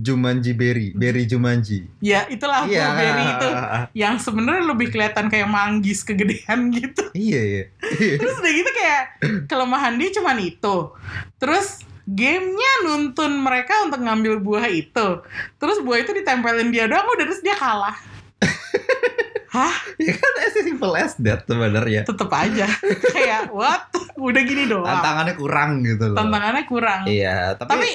Jumanji 0.00 0.52
berry, 0.52 0.92
berry 0.92 1.24
Jumanji. 1.24 1.88
ya 1.98 2.28
itulah 2.28 2.62
Iya. 2.62 2.84
blueberry 2.86 3.24
itu 3.26 3.48
yang 3.96 4.14
sebenarnya 4.16 4.68
lebih 4.68 4.88
kelihatan 4.90 5.26
kayak 5.26 5.48
manggis 5.48 6.04
kegedean 6.04 6.68
gitu 6.70 7.08
Iya 7.10 7.40
iya. 7.42 7.64
terus 8.14 8.36
udah 8.36 8.52
gitu 8.52 8.70
kayak 8.70 9.02
kelemahan 9.46 9.96
dia 9.96 10.12
cuman 10.12 10.36
itu 10.38 10.76
terus 11.34 11.80
gamenya 12.10 12.72
nuntun 12.82 13.38
mereka 13.38 13.86
untuk 13.86 14.02
ngambil 14.02 14.42
buah 14.42 14.66
itu. 14.66 15.22
Terus 15.62 15.78
buah 15.86 16.02
itu 16.02 16.10
ditempelin 16.10 16.74
dia 16.74 16.90
doang 16.90 17.06
udah 17.06 17.26
terus 17.26 17.42
dia 17.42 17.54
kalah. 17.54 17.94
Hah? 19.54 19.74
Ya 19.98 20.14
kan 20.14 20.32
as 20.46 20.54
simple 20.54 20.94
as 20.94 21.14
that 21.22 21.46
sebenarnya. 21.46 22.06
tetep 22.06 22.30
aja. 22.30 22.66
Kayak 23.14 23.50
what? 23.50 23.90
Udah 24.18 24.42
gini 24.42 24.66
doang. 24.66 24.86
Tantangannya 24.86 25.34
kurang 25.34 25.70
gitu 25.86 26.14
loh. 26.14 26.18
tantangannya 26.18 26.64
kurang. 26.66 27.00
Iya, 27.06 27.54
tapi, 27.58 27.70
tapi 27.74 27.90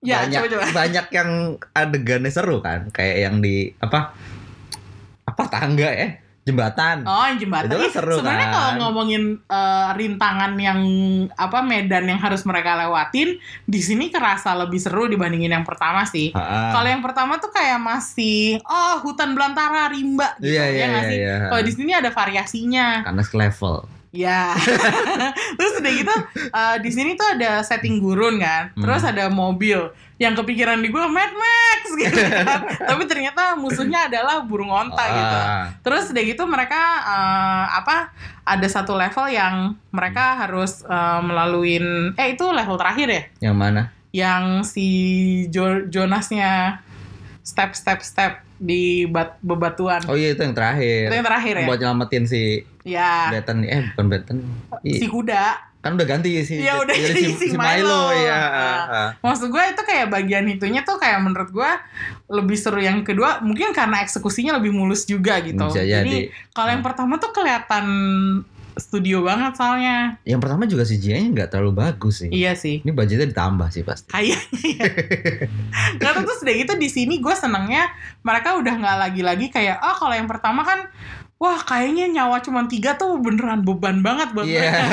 ya 0.00 0.24
banyak 0.24 0.40
coba-coba 0.40 0.64
banyak 0.72 1.06
yang 1.12 1.30
adegannya 1.76 2.32
seru 2.32 2.64
kan, 2.64 2.88
kayak 2.88 3.16
yang 3.28 3.36
di 3.44 3.68
apa? 3.76 4.16
Apa 5.28 5.42
tangga 5.52 5.92
ya? 5.92 6.16
Jembatan. 6.40 7.04
oh 7.04 7.24
yang 7.28 7.36
jembatan 7.36 7.68
Itu 7.68 7.76
kan 7.76 7.90
seru 7.92 8.14
sebenarnya 8.16 8.48
kan? 8.48 8.54
kalau 8.56 8.70
ngomongin 8.80 9.22
eh, 9.44 9.88
rintangan 9.92 10.52
yang 10.56 10.80
apa 11.36 11.58
medan 11.60 12.08
yang 12.08 12.16
harus 12.16 12.42
mereka 12.42 12.80
lewatin 12.80 13.36
di 13.64 13.80
sini 13.80 14.08
kerasa 14.08 14.56
lebih 14.56 14.80
seru 14.80 15.04
dibandingin 15.04 15.52
yang 15.52 15.66
pertama 15.68 16.02
sih 16.02 16.32
kalau 16.72 16.88
yang 16.88 17.04
pertama 17.04 17.36
tuh 17.36 17.52
kayak 17.52 17.76
masih 17.78 18.56
oh 18.64 19.04
hutan 19.04 19.36
belantara 19.36 19.92
rimba 19.92 20.32
gitu 20.36 20.48
Iya 20.50 20.64
ya 20.66 20.84
nggak 20.88 21.04
iya. 21.04 21.10
sih 21.12 21.18
iya. 21.18 21.36
kalau 21.46 21.62
di 21.62 21.72
sini 21.72 21.92
ada 21.92 22.10
variasinya 22.10 22.86
Karena 23.04 23.22
level. 23.22 23.76
Ya. 24.10 24.58
Terus 25.58 25.72
udah 25.78 25.92
gitu 25.94 26.14
eh, 26.50 26.76
di 26.82 26.90
sini 26.90 27.14
tuh 27.14 27.28
ada 27.30 27.62
setting 27.62 28.02
gurun 28.02 28.42
kan. 28.42 28.74
Terus 28.74 29.02
Hmm. 29.06 29.12
ada 29.14 29.24
mobil 29.30 29.78
yang 30.20 30.36
kepikiran 30.36 30.78
di 30.78 30.88
gue 30.88 31.00
Mad 31.00 31.32
Max 31.32 31.80
gitu 31.98 32.12
kan. 32.20 32.60
Tapi 32.92 33.02
ternyata 33.04 33.56
musuhnya 33.56 34.04
adalah 34.04 34.44
burung 34.44 34.68
onta 34.68 35.00
gitu. 35.00 35.36
Ah. 35.38 35.64
Terus 35.80 36.12
udah 36.12 36.22
gitu 36.22 36.44
mereka 36.44 36.76
eh, 37.00 37.66
apa 37.74 38.12
ada 38.44 38.68
satu 38.68 38.92
level 38.92 39.26
yang 39.26 39.54
mereka 39.88 40.36
harus 40.38 40.84
eh, 40.84 41.20
melaluin 41.20 42.12
eh 42.14 42.36
itu 42.36 42.44
level 42.44 42.76
terakhir 42.76 43.08
ya 43.08 43.22
Yang 43.42 43.56
mana? 43.56 43.82
yang 44.10 44.44
si 44.60 44.88
Jo- 45.48 45.86
Jonasnya 45.86 46.82
step 47.40 47.72
step 47.72 48.02
step 48.02 48.32
di 48.58 49.06
bat 49.06 49.40
bebatuan. 49.40 50.04
Oh 50.04 50.12
iya 50.12 50.34
itu 50.34 50.42
yang 50.42 50.52
terakhir. 50.52 51.08
Itu 51.08 51.16
yang 51.16 51.24
terakhir 51.24 51.54
ya. 51.56 51.66
Buat 51.66 51.78
nyelamatin 51.80 52.24
si 52.26 52.42
Ya, 52.80 53.28
Betten 53.30 53.60
eh 53.62 53.92
bukan 53.94 54.06
Betten. 54.08 54.36
si 54.84 55.06
kuda. 55.06 55.69
Kan 55.80 55.96
udah 55.96 56.04
ganti 56.04 56.44
si 56.44 56.60
Iya, 56.60 56.76
udah 56.76 56.92
jadi 56.92 57.20
jadi 57.24 57.32
si 57.40 57.46
Milo. 57.56 58.12
ya. 58.12 58.36
Ah. 58.36 59.08
Maksud 59.24 59.48
gue 59.48 59.62
itu 59.64 59.82
kayak 59.82 60.12
bagian 60.12 60.44
itunya 60.44 60.84
tuh 60.84 61.00
kayak 61.00 61.24
menurut 61.24 61.48
gue 61.48 61.70
lebih 62.28 62.56
seru 62.60 62.84
yang 62.84 63.00
kedua 63.00 63.40
mungkin 63.40 63.72
karena 63.72 64.04
eksekusinya 64.04 64.60
lebih 64.60 64.76
mulus 64.76 65.08
juga 65.08 65.40
gitu. 65.40 65.56
Bisa 65.72 65.80
Jadi 65.80 66.28
jadi. 66.28 66.52
kalau 66.52 66.70
yang 66.76 66.84
pertama 66.84 67.16
tuh 67.16 67.32
kelihatan 67.32 67.86
studio 68.76 69.20
banget 69.24 69.52
soalnya. 69.56 70.16
Yang 70.22 70.40
pertama 70.40 70.62
juga 70.64 70.84
CGI-nya 70.84 71.28
nggak 71.32 71.48
terlalu 71.52 71.72
bagus 71.74 72.24
sih. 72.24 72.30
Iya 72.30 72.52
sih. 72.54 72.80
Ini 72.84 72.92
budgetnya 72.92 73.28
ditambah 73.28 73.68
sih 73.72 73.82
pasti. 73.82 74.08
Kayaknya 74.08 74.40
ya. 76.00 76.12
Tahu 76.12 76.22
terus 76.24 76.40
udah 76.44 76.54
gitu 76.54 76.72
di 76.76 76.88
sini 76.88 77.14
gue 77.20 77.34
senengnya 77.34 77.88
mereka 78.20 78.56
udah 78.56 78.74
nggak 78.76 78.96
lagi-lagi 79.08 79.46
kayak 79.48 79.80
oh 79.80 79.96
kalau 79.96 80.14
yang 80.16 80.28
pertama 80.28 80.60
kan 80.62 80.88
wah 81.40 81.56
kayaknya 81.58 82.04
nyawa 82.12 82.36
cuma 82.38 82.68
tiga 82.68 82.92
tuh 82.94 83.16
beneran 83.16 83.64
beban 83.64 83.98
banget 83.98 84.28
buat 84.30 84.44
Iya. 84.44 84.60
mereka. 84.60 84.84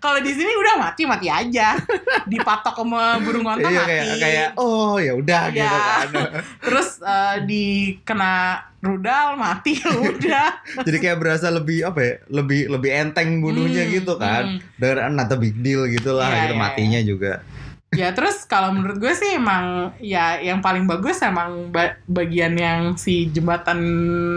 Kalau 0.00 0.18
di 0.18 0.32
sini 0.32 0.48
udah 0.50 0.74
mati 0.80 1.04
mati 1.04 1.28
aja, 1.28 1.76
dipatok 2.24 2.72
sama 2.74 3.20
burung 3.20 3.44
onta 3.44 3.68
Iya 3.68 3.76
mati. 3.76 3.90
kayak 3.92 4.04
kayak 4.16 4.48
oh 4.56 4.96
ya 4.96 5.12
udah 5.12 5.42
Iya. 5.46 5.54
gitu 5.54 5.76
kan. 5.78 6.06
Terus 6.64 6.88
eh, 6.98 7.36
dikena 7.44 8.34
rudal 8.80 9.36
mati 9.36 9.76
ya 9.76 9.92
udah. 9.92 10.48
Jadi 10.80 10.96
kayak 10.98 11.20
berasa 11.20 11.46
lebih 11.48 11.84
apa 11.84 12.00
ya? 12.00 12.14
Lebih 12.32 12.60
lebih 12.70 12.90
enteng 12.90 13.28
bunuhnya 13.38 13.84
Hmm, 13.84 13.92
gitu 13.92 14.16
kan. 14.16 14.56
hmm. 14.56 14.80
Dengan 14.80 15.12
not 15.14 15.28
a 15.28 15.36
big 15.36 15.52
deal 15.58 15.84
gitu 15.84 16.10
lah 16.12 16.28
Iya, 16.28 16.40
gitu 16.42 16.54
iya, 16.56 16.62
matinya 16.62 17.00
juga. 17.02 17.32
Ya 17.90 18.10
terus 18.10 18.42
kalau 18.44 18.70
menurut 18.70 18.96
gue 18.96 19.10
sih 19.10 19.34
emang 19.34 19.90
ya 19.98 20.38
yang 20.38 20.58
paling 20.58 20.86
bagus 20.86 21.18
emang 21.20 21.68
ba- 21.68 21.98
bagian 22.06 22.54
yang 22.54 22.94
si 22.94 23.26
jembatan 23.28 23.82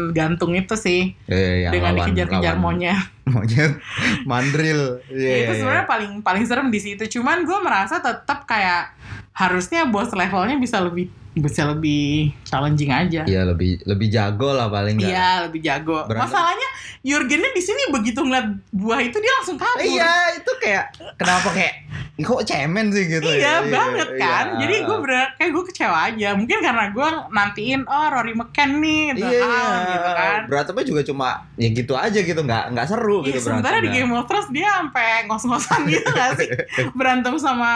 gantung 0.09 0.51
itu 0.51 0.73
sih 0.73 1.13
Eh, 1.25 1.69
dengan 1.69 1.93
dikejar-kejar 1.95 2.57
monyet. 2.57 2.97
monyet 3.29 3.77
mandril 4.23 4.97
Iya, 5.05 5.29
Ya, 5.29 5.35
itu 5.45 5.53
sebenarnya 5.59 5.85
paling 5.85 6.11
paling 6.19 6.43
serem 6.43 6.67
di 6.67 6.79
situ. 6.79 7.05
Cuman 7.11 7.41
gue 7.43 7.57
merasa 7.59 7.97
tetap 7.97 8.43
kayak 8.43 8.89
harusnya 9.31 9.85
boss 9.85 10.09
levelnya 10.11 10.57
bisa 10.57 10.77
lebih 10.77 11.13
bisa 11.35 11.65
lebih 11.67 12.29
challenging 12.43 12.89
aja. 12.89 13.21
iya 13.23 13.41
lebih 13.43 13.81
lebih 13.83 14.07
jago 14.07 14.51
lah 14.51 14.67
paling 14.67 14.95
nggak 14.95 15.09
Iya, 15.09 15.29
lebih 15.43 15.59
jago. 15.59 16.05
Berantem. 16.05 16.29
Masalahnya 16.29 16.69
Jurgennya 17.01 17.51
di 17.51 17.59
sini 17.59 17.89
begitu 17.89 18.15
ngeliat 18.17 18.47
buah 18.69 19.01
itu 19.01 19.17
dia 19.17 19.33
langsung 19.35 19.57
kabur. 19.57 19.81
iya 19.81 20.13
itu 20.33 20.51
kayak 20.55 20.85
kenapa 21.13 21.49
kayak 21.51 21.73
"Ih, 22.13 22.23
kok 22.23 22.41
cemen 22.43 22.87
sih 22.89 23.09
gitu 23.09 23.25
Iya, 23.25 23.59
ya? 23.59 23.67
banget 23.67 24.09
kan. 24.15 24.45
iya. 24.53 24.59
Jadi 24.61 24.75
gue 24.83 24.97
bener 24.99 25.27
kayak 25.33 25.51
gue 25.51 25.63
kecewa 25.67 25.97
aja. 26.05 26.29
Mungkin 26.31 26.57
karena 26.59 26.85
gue 26.87 27.07
nantiin 27.27 27.81
oh 27.83 28.07
Rory 28.07 28.33
McCann 28.33 28.77
nih, 28.77 29.03
The 29.11 29.25
iya, 29.25 29.41
Hound, 29.41 29.81
gitu 29.89 30.09
kan. 30.13 30.39
berantemnya 30.45 30.85
juga 30.85 31.01
cuma 31.03 31.27
ya 31.55 31.69
gitu 31.69 31.93
aja 31.93 32.19
gitu 32.19 32.39
nggak 32.39 32.63
nggak 32.71 32.85
seru 32.87 33.19
Iya, 33.19 33.27
gitu 33.33 33.39
sementara 33.43 33.75
di. 33.79 33.89
Game 33.89 34.11
of 34.11 34.23
Thrones 34.23 34.47
dia 34.47 34.69
sampai 34.71 35.07
ngos-ngosan 35.25 35.81
gitu 35.87 36.07
gak 36.07 36.29
sih? 36.37 36.47
Berantem 36.97 37.33
sama 37.35 37.73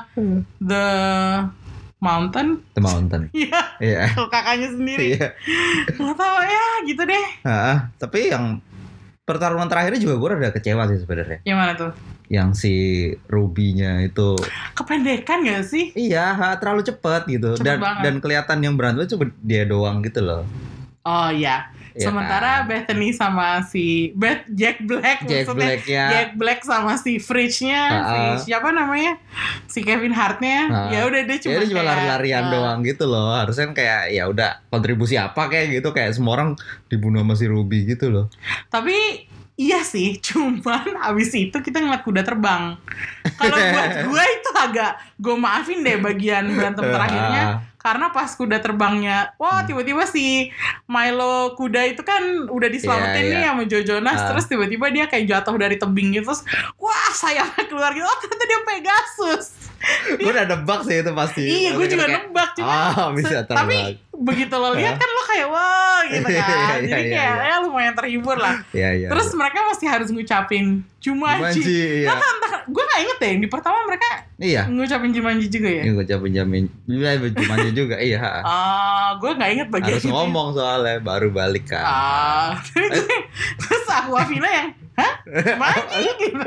The 0.62 0.86
Mountain. 2.06 2.48
The 2.70 2.80
Mountain 2.80 3.22
Iya, 3.34 3.60
iya 3.78 4.02
kalau 4.08 4.28
kakaknya 4.28 4.68
sendiri. 4.70 5.04
iya 5.12 5.34
Gak 5.90 6.14
tau 6.14 6.38
ya, 6.40 6.64
gitu 6.84 7.02
deh. 7.02 7.26
Ah, 7.42 7.90
tapi 7.96 8.30
yang 8.30 8.62
pertarungan 9.20 9.66
terakhirnya 9.66 9.98
juga 9.98 10.14
gue 10.14 10.28
rada 10.30 10.50
kecewa 10.50 10.86
sih 10.86 10.98
sebenarnya 10.98 11.42
Yang 11.42 11.58
mana 11.58 11.72
tuh? 11.74 11.92
yang 12.26 12.50
si 12.52 12.74
Ruby-nya 13.24 14.02
itu 14.02 14.34
Kependekan 14.72 15.42
gak 15.42 15.62
sih? 15.62 15.90
iya 15.94 16.30
ha, 16.32 16.54
terlalu 16.54 16.82
cepet 16.82 17.22
gitu 17.28 17.54
Cepet 17.54 17.62
dan 17.64 17.78
banget. 17.78 18.02
dan 18.02 18.14
kelihatan 18.18 18.58
yang 18.60 18.74
berantem 18.74 19.06
cuma 19.08 19.26
dia 19.40 19.62
doang 19.62 19.98
gitu 20.00 20.22
loh 20.22 20.42
Oh 21.02 21.28
iya. 21.28 21.70
Iya 21.96 22.12
Sementara 22.12 22.52
kan? 22.60 22.68
Bethany 22.68 23.08
sama 23.16 23.64
si 23.64 24.12
Beth 24.12 24.44
Jack 24.52 24.84
Black 24.84 25.24
Jack 25.24 25.48
maksudnya 25.48 25.68
Black 25.72 25.84
ya 25.88 26.06
Jack 26.12 26.30
Black 26.36 26.60
sama 26.60 26.92
si 27.00 27.16
Fridge-nya, 27.16 27.82
Ah, 27.88 28.04
si 28.36 28.52
siapa 28.52 28.68
namanya? 28.68 29.16
Si 29.64 29.80
Kevin 29.80 30.12
Hart-nya. 30.12 30.60
Ah. 30.68 30.88
Ya 30.92 31.08
udah 31.08 31.24
dia 31.24 31.40
cuma 31.40 31.56
ya 31.56 31.58
dia 31.64 31.72
cuma 31.72 31.84
lari-larian 31.88 32.44
ah, 32.44 32.50
doang 32.52 32.78
gitu 32.84 33.08
loh 33.08 33.32
harusnya 33.32 33.72
kan 33.72 33.74
kayak 33.80 34.02
ya 34.12 34.28
udah 34.28 34.60
kontribusi 34.68 35.16
apa 35.16 35.48
kayak 35.48 35.80
gitu 35.80 35.88
kayak 35.96 36.12
semua 36.12 36.36
orang 36.36 36.50
dibunuh 36.92 37.24
sama 37.24 37.32
si 37.32 37.48
Ruby 37.48 37.88
gitu 37.88 38.12
loh 38.12 38.28
Tapi 38.68 39.24
iya 39.56 39.80
sih, 39.80 40.20
cuman 40.26 41.00
abis 41.00 41.32
itu 41.32 41.56
kita 41.64 41.80
ngeliat 41.80 42.04
kuda 42.04 42.22
terbang. 42.28 42.76
Kalau 43.40 43.56
buat 43.72 43.90
gue 44.04 44.24
itu 44.36 44.50
agak 44.52 44.92
gue 45.16 45.36
maafin 45.36 45.80
deh 45.80 45.96
bagian 45.96 46.44
berantem 46.52 46.84
terakhirnya. 46.84 47.64
Karena 47.86 48.10
pas 48.10 48.26
kuda 48.34 48.58
terbangnya, 48.58 49.30
wah 49.38 49.62
tiba-tiba 49.62 50.02
si 50.04 50.50
Milo 50.84 51.54
kuda 51.54 51.86
itu 51.86 52.02
kan 52.02 52.18
udah 52.50 52.66
diselamatin 52.66 53.22
Iya, 53.22 53.30
nih 53.30 53.38
iya. 53.38 53.50
sama 53.54 53.62
Joe 53.62 53.84
Jonas, 53.86 54.18
Ah. 54.18 54.26
terus 54.34 54.50
tiba-tiba 54.50 54.90
dia 54.90 55.06
kayak 55.06 55.30
jatuh 55.30 55.54
dari 55.54 55.78
tebing 55.78 56.10
gitu, 56.10 56.26
terus 56.26 56.42
wah 56.76 57.14
sayangnya 57.14 57.62
keluar 57.70 57.94
gitu, 57.94 58.02
oh 58.02 58.18
ternyata 58.18 58.44
dia 58.44 58.60
Pegasus. 58.66 59.46
gue 60.18 60.30
udah 60.32 60.46
nebak 60.48 60.80
sih 60.88 60.96
itu 61.04 61.12
pasti 61.12 61.42
iya, 61.44 61.70
gue 61.76 61.86
juga 61.86 62.04
kayak, 62.08 62.16
nebak 62.26 62.48
cuma 62.56 62.72
ah 62.72 63.08
bisa 63.12 63.44
terbang 63.44 63.58
tapi 63.68 63.76
begitu 64.16 64.54
lo 64.56 64.72
lihat 64.72 64.96
kan 64.96 65.08
lo 65.12 65.22
kayak 65.28 65.48
wah 65.52 66.00
gitu 66.08 66.28
Iya, 66.36 66.42
kan, 66.42 66.56
iya, 66.56 66.66
jadi 66.72 66.88
iya, 66.88 66.96
kayak 66.96 67.34
iya. 67.36 67.48
ya 67.52 67.56
lumayan 67.64 67.94
terhibur 67.96 68.36
lah. 68.38 68.54
Iya 68.72 68.90
iya. 68.96 69.08
Terus 69.12 69.28
mereka 69.36 69.58
masih 69.68 69.86
harus 69.88 70.08
ngucapin 70.12 70.66
Jumanji. 71.00 71.62
Jumanji, 71.62 71.78
iya. 72.02 72.08
Nah, 72.10 72.18
entah, 72.18 72.52
gue 72.66 72.82
gak 72.82 73.00
inget 73.04 73.18
deh, 73.22 73.32
di 73.46 73.48
pertama 73.48 73.78
mereka 73.86 74.08
Iya. 74.36 74.62
ngucapin 74.68 75.10
Jumanji 75.12 75.46
juga 75.48 75.68
ya? 75.70 75.82
Jamin 76.04 76.32
jamin. 76.32 76.64
Iya 76.88 77.10
Jumanji 77.32 77.70
juga 77.72 77.96
iya. 78.08 78.20
Ah, 78.42 79.16
gue 79.16 79.30
gak 79.36 79.50
inget 79.52 79.68
bagian 79.70 79.96
Harus 79.96 80.04
itu. 80.04 80.12
ngomong 80.12 80.48
soalnya 80.56 80.98
baru 81.00 81.28
balik 81.30 81.68
kan. 81.70 81.84
Ah, 81.84 82.50
terus 83.60 83.86
aku 83.88 84.12
Afina 84.16 84.48
yang, 84.48 84.68
hah? 84.96 85.12
Jumanji 85.24 86.08
gitu. 86.20 86.44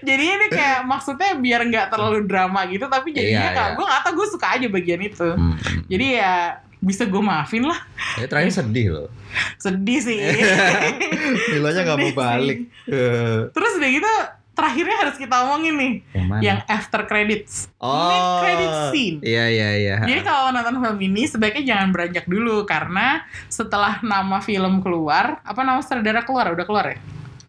Jadinya 0.00 0.34
ini 0.36 0.48
kayak 0.48 0.80
maksudnya 0.84 1.30
biar 1.34 1.60
nggak 1.64 1.86
terlalu 1.88 2.24
drama 2.24 2.64
gitu, 2.66 2.86
tapi 2.86 3.10
jadinya 3.10 3.48
Iya, 3.48 3.52
kalau 3.52 3.68
iya. 3.68 3.76
gue 3.76 3.86
gak 3.86 4.02
tau 4.02 4.12
gue 4.12 4.26
suka 4.28 4.46
aja 4.52 4.66
bagian 4.68 5.00
itu. 5.00 5.28
Hmm. 5.32 5.54
Jadi 5.86 6.06
ya 6.14 6.34
bisa 6.78 7.02
gue 7.04 7.22
maafin 7.22 7.62
lah. 7.62 7.78
Ya 8.16 8.26
terakhir 8.26 8.52
sedih 8.52 8.86
loh. 8.90 9.08
Sedih 9.56 9.98
sih. 9.98 10.18
Milonya 11.52 11.80
nggak 11.82 11.98
mau 11.98 12.12
balik. 12.12 12.58
Eh, 12.84 13.38
Terus 13.48 13.72
udah 13.76 13.90
gitu 13.90 14.12
terakhirnya 14.52 14.96
harus 14.98 15.16
kita 15.16 15.48
omongin 15.48 15.74
nih 15.74 15.92
Yang 16.12 16.26
mana? 16.28 16.40
yang 16.44 16.58
after 16.68 17.00
credits. 17.02 17.72
oh. 17.78 18.12
Mid 18.12 18.24
credit 18.38 18.72
scene. 18.90 19.16
Iya 19.24 19.44
iya 19.48 19.68
iya. 19.74 19.96
Jadi 20.02 20.20
kalau 20.20 20.52
nonton 20.52 20.76
film 20.76 20.98
ini 21.00 21.24
sebaiknya 21.24 21.64
jangan 21.66 21.88
beranjak 21.88 22.26
dulu 22.26 22.62
karena 22.62 23.24
setelah 23.48 24.02
nama 24.02 24.38
film 24.38 24.84
keluar, 24.84 25.40
apa 25.40 25.60
nama 25.62 25.80
sutradara 25.80 26.20
keluar 26.20 26.52
udah 26.52 26.66
keluar 26.66 26.86
ya? 26.86 26.98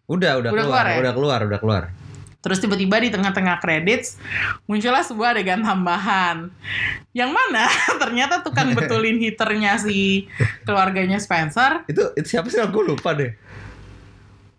udah 0.04 0.36
udah, 0.36 0.50
Udah 0.52 0.64
keluar, 0.64 0.84
keluar 0.84 0.86
ya? 0.86 0.96
udah 1.00 1.12
keluar 1.12 1.38
udah 1.44 1.58
keluar. 1.58 1.82
Terus 2.44 2.60
tiba-tiba 2.60 3.00
di 3.00 3.08
tengah-tengah 3.08 3.56
credits 3.56 4.20
muncullah 4.64 5.00
sebuah 5.00 5.32
adegan 5.32 5.64
tambahan. 5.64 6.52
Yang 7.10 7.30
mana 7.32 7.64
ternyata 8.02 8.44
tukang 8.44 8.70
betulin 8.76 9.16
heaternya 9.16 9.80
si 9.80 10.28
keluarganya 10.62 11.16
Spencer. 11.16 11.88
Itu 11.88 12.12
itu 12.14 12.28
siapa 12.28 12.46
sih? 12.46 12.60
Aku 12.60 12.84
lupa 12.84 13.16
deh. 13.16 13.32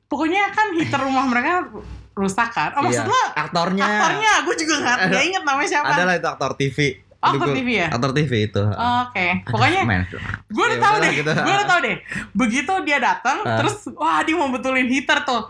Pokoknya 0.06 0.50
kan 0.50 0.74
heater 0.74 0.98
rumah 1.00 1.26
mereka 1.26 1.70
rusak 2.14 2.50
kan. 2.50 2.74
Oh 2.74 2.82
maksud 2.82 3.04
Iya. 3.04 3.12
lo 3.12 3.22
Aktornya. 3.36 3.86
aktornya? 3.86 4.32
Gue 4.42 4.56
juga 4.56 4.74
nggak 4.80 4.98
nggak 5.08 5.24
inget 5.24 5.44
namanya 5.44 5.70
siapa. 5.70 5.88
Adalah 5.92 6.14
itu 6.16 6.28
aktor 6.28 6.52
TV. 6.56 6.78
Oh, 7.18 7.34
aktor 7.34 7.50
TV 7.52 7.70
ya? 7.76 7.88
Aktor 7.90 8.12
TV 8.14 8.32
itu. 8.46 8.62
Oke, 9.02 9.28
pokoknya 9.46 9.82
Men. 9.84 10.06
gue 10.48 10.62
udah 10.64 10.78
Ya 10.78 10.84
tahu 10.84 10.96
deh, 10.96 11.12
gitu. 11.12 11.32
gue 11.34 11.54
udah 11.56 11.68
tahu 11.68 11.80
deh. 11.82 11.98
Begitu 12.32 12.74
dia 12.82 12.98
datang, 13.00 13.42
terus 13.42 13.76
wah 13.92 14.22
dia 14.22 14.34
mau 14.34 14.48
betulin 14.48 14.86
heater 14.86 15.26
tuh. 15.26 15.50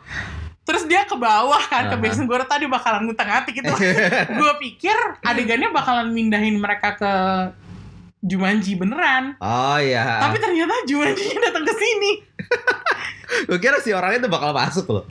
Terus 0.66 0.90
dia 0.90 1.06
ke 1.06 1.14
bawah 1.14 1.62
kan, 1.70 1.94
ke 1.94 1.96
Ah. 1.96 2.02
basement 2.02 2.26
gue 2.26 2.38
dia 2.42 2.70
bakalan 2.70 3.06
ngutang 3.06 3.30
hati 3.30 3.54
gitu. 3.54 3.70
gue 4.42 4.52
pikir 4.60 4.98
adegannya 5.22 5.70
bakalan 5.70 6.10
mindahin 6.10 6.58
mereka 6.58 6.98
ke 6.98 7.12
Jumanji 8.26 8.74
beneran. 8.74 9.38
Oh 9.38 9.78
iya. 9.78 10.26
Tapi 10.26 10.42
ternyata 10.42 10.74
Jumanji 10.90 11.30
datang 11.38 11.62
ke 11.62 11.74
sini. 11.78 12.12
gue 13.48 13.58
kira 13.62 13.78
si 13.78 13.94
orangnya 13.94 14.26
tuh 14.26 14.32
bakal 14.34 14.50
masuk 14.50 14.86
loh. 14.90 15.06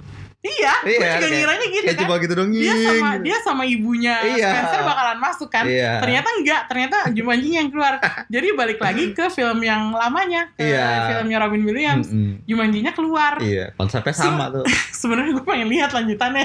Iya, 0.45 0.75
gue 0.79 0.93
Iya, 0.93 1.01
juga 1.01 1.17
kayak- 1.19 1.33
ngiranya 1.33 1.67
gitu 1.67 1.83
Kayak 1.83 1.97
kan. 1.97 2.03
cuma 2.05 2.15
gitu 2.19 2.33
dong. 2.35 2.49
Dia 2.51 2.75
sama 2.75 2.85
nying. 2.85 3.23
dia 3.23 3.37
sama 3.41 3.63
ibunya 3.65 4.15
Iya. 4.29 4.51
Spencer 4.53 4.81
bakalan 4.85 5.19
masuk 5.19 5.49
kan. 5.49 5.65
Iya. 5.65 5.93
Ternyata 5.99 6.29
enggak, 6.31 6.61
ternyata 6.67 6.97
Jumanji 7.11 7.49
yang 7.51 7.69
keluar. 7.69 7.97
Jadi 8.29 8.49
balik 8.53 8.77
lagi 8.79 9.05
ke 9.11 9.25
film 9.29 9.59
yang 9.59 9.89
lamanya, 9.91 10.53
ke 10.53 10.63
Iya. 10.63 11.09
filmnya 11.11 11.39
Robin 11.41 11.63
Williams. 11.63 12.07
Mm-mm. 12.07 12.45
Jumanjinya 12.45 12.93
keluar. 12.93 13.41
Iya, 13.41 13.73
konsepnya 13.75 14.13
sama 14.13 14.53
tuh. 14.53 14.69
sebenarnya 14.95 15.33
gue 15.33 15.45
pengen 15.45 15.69
lihat 15.69 15.91
lanjutannya 15.91 16.45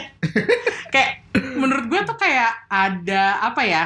kayak 0.94 1.12
menurut 1.54 1.86
gue 1.86 2.02
tuh 2.02 2.16
kayak 2.16 2.52
ada 2.66 3.24
apa 3.42 3.62
ya 3.62 3.84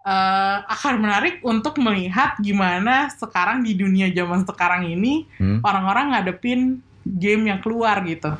eh 0.00 0.56
akan 0.64 0.94
menarik 0.98 1.42
untuk 1.42 1.76
melihat 1.76 2.38
gimana 2.38 3.10
sekarang 3.10 3.60
di 3.60 3.74
dunia 3.74 4.06
zaman 4.08 4.42
sekarang 4.42 4.86
ini 4.86 5.26
Hmm, 5.34 5.58
orang-orang 5.60 6.14
ngadepin 6.14 6.78
game 7.04 7.42
yang 7.44 7.58
keluar 7.58 7.98
gitu 8.02 8.30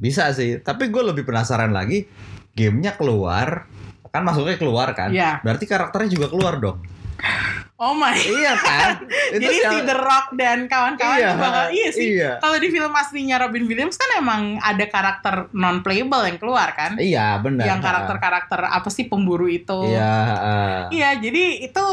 bisa 0.00 0.32
sih, 0.32 0.58
tapi 0.58 0.88
gue 0.88 1.02
lebih 1.04 1.28
penasaran 1.28 1.70
lagi. 1.70 2.08
Gamenya 2.50 2.96
keluar, 2.96 3.68
kan 4.08 4.24
masuknya 4.24 4.56
keluar 4.56 4.90
kan? 4.90 5.12
Iya. 5.12 5.38
Berarti 5.44 5.68
karakternya 5.68 6.10
juga 6.10 6.26
keluar 6.26 6.56
dong. 6.58 6.80
oh 7.76 7.92
my 7.92 8.16
iya 8.40 8.56
kan? 8.56 8.96
Itu 9.36 9.44
jadi 9.44 9.56
si 9.60 9.76
The 9.84 9.96
Rock 9.96 10.36
dan 10.36 10.68
kawan-kawan 10.68 11.16
Iya, 11.16 11.32
bakal 11.36 11.64
iya 11.72 11.88
sih 11.92 12.16
iya. 12.16 12.36
kalau 12.36 12.56
di 12.56 12.68
film 12.68 12.92
aslinya 12.92 13.36
Robin 13.40 13.64
Williams 13.64 13.96
kan 13.96 14.20
emang 14.20 14.56
ada 14.56 14.84
karakter 14.84 15.48
non 15.52 15.80
playable 15.80 16.24
yang 16.24 16.36
keluar 16.36 16.72
kan 16.72 16.96
Iya, 16.96 17.40
benar. 17.40 17.64
yang 17.64 17.80
karakter-karakter 17.80 18.68
apa 18.68 18.88
sih 18.88 19.04
pemburu 19.08 19.48
itu 19.48 19.80
Iya, 19.84 20.12
ah. 20.32 20.80
Iya, 20.88 21.20
jadi 21.20 21.60
itu 21.60 21.86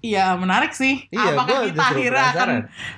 ya 0.00 0.34
menarik 0.34 0.70
sih. 0.70 1.06
Iya, 1.08 1.32
Apakah 1.32 1.64
kita 1.64 1.82
akhirnya 1.84 2.24
akan 2.30 2.48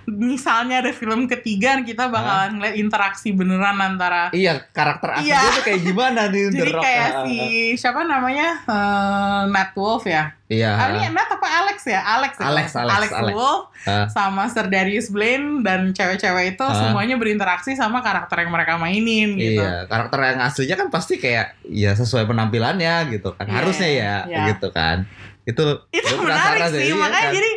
misalnya 0.06 0.76
ada 0.80 0.90
film 0.90 1.24
ketiga 1.26 1.80
kita 1.80 2.06
bakalan 2.06 2.56
ngeliat 2.56 2.76
interaksi 2.76 3.30
beneran 3.30 3.76
antara 3.76 4.28
Iya, 4.30 4.60
karakter 4.68 5.16
aslinya 5.16 5.32
Iya. 5.38 5.54
tuh 5.54 5.64
kayak 5.64 5.80
gimana 5.82 6.20
nih 6.26 6.42
The 6.46 6.56
jadi 6.58 6.72
Rock? 6.72 6.82
kayak 6.82 7.08
si 7.24 7.36
siapa 7.74 8.00
namanya 8.02 8.48
eh, 8.62 9.42
Matt 9.46 9.72
Wolf 9.72 10.04
ya? 10.04 10.34
Iya. 10.44 10.70
Ah, 10.72 10.88
ini 10.90 11.06
Matt 11.08 11.30
apa 11.30 11.46
Alex 11.62 11.78
ya? 11.84 12.02
Alex 12.02 12.32
ya? 12.34 12.44
Alex, 12.44 12.66
Alex, 12.74 13.10
Alex. 13.12 13.32
Wolf 13.32 13.70
Ah. 13.80 14.04
sama 14.08 14.44
Sir 14.44 14.66
Darius 14.66 15.08
Blaine 15.08 15.62
dan 15.62 15.90
cewek-cewek 15.90 16.52
itu 16.52 16.60
Ah. 16.62 16.74
semuanya 16.76 17.16
berinteraksi 17.16 17.72
sama 17.72 18.00
karakter 18.00 18.42
yang 18.42 18.50
mereka 18.50 18.76
mainin 18.76 19.34
gitu. 19.34 19.62
Iya, 19.62 19.86
karakter 19.86 20.18
yang 20.26 20.38
aslinya 20.42 20.76
kan 20.76 20.88
pasti 20.88 21.16
kayak 21.16 21.56
ya 21.64 21.94
sesuai 21.94 22.26
penampilannya 22.26 23.08
gitu 23.10 23.32
kan. 23.32 23.46
Iya, 23.46 23.54
Harusnya 23.56 23.88
ya 23.88 24.14
iya. 24.26 24.44
gitu 24.50 24.68
kan. 24.68 25.06
Itu 25.44 25.64
Itu 25.90 26.12
menarik 26.20 26.68
sih, 26.74 26.90
iya 26.90 26.94
makanya 26.94 27.28
kan. 27.28 27.36
jadi 27.36 27.50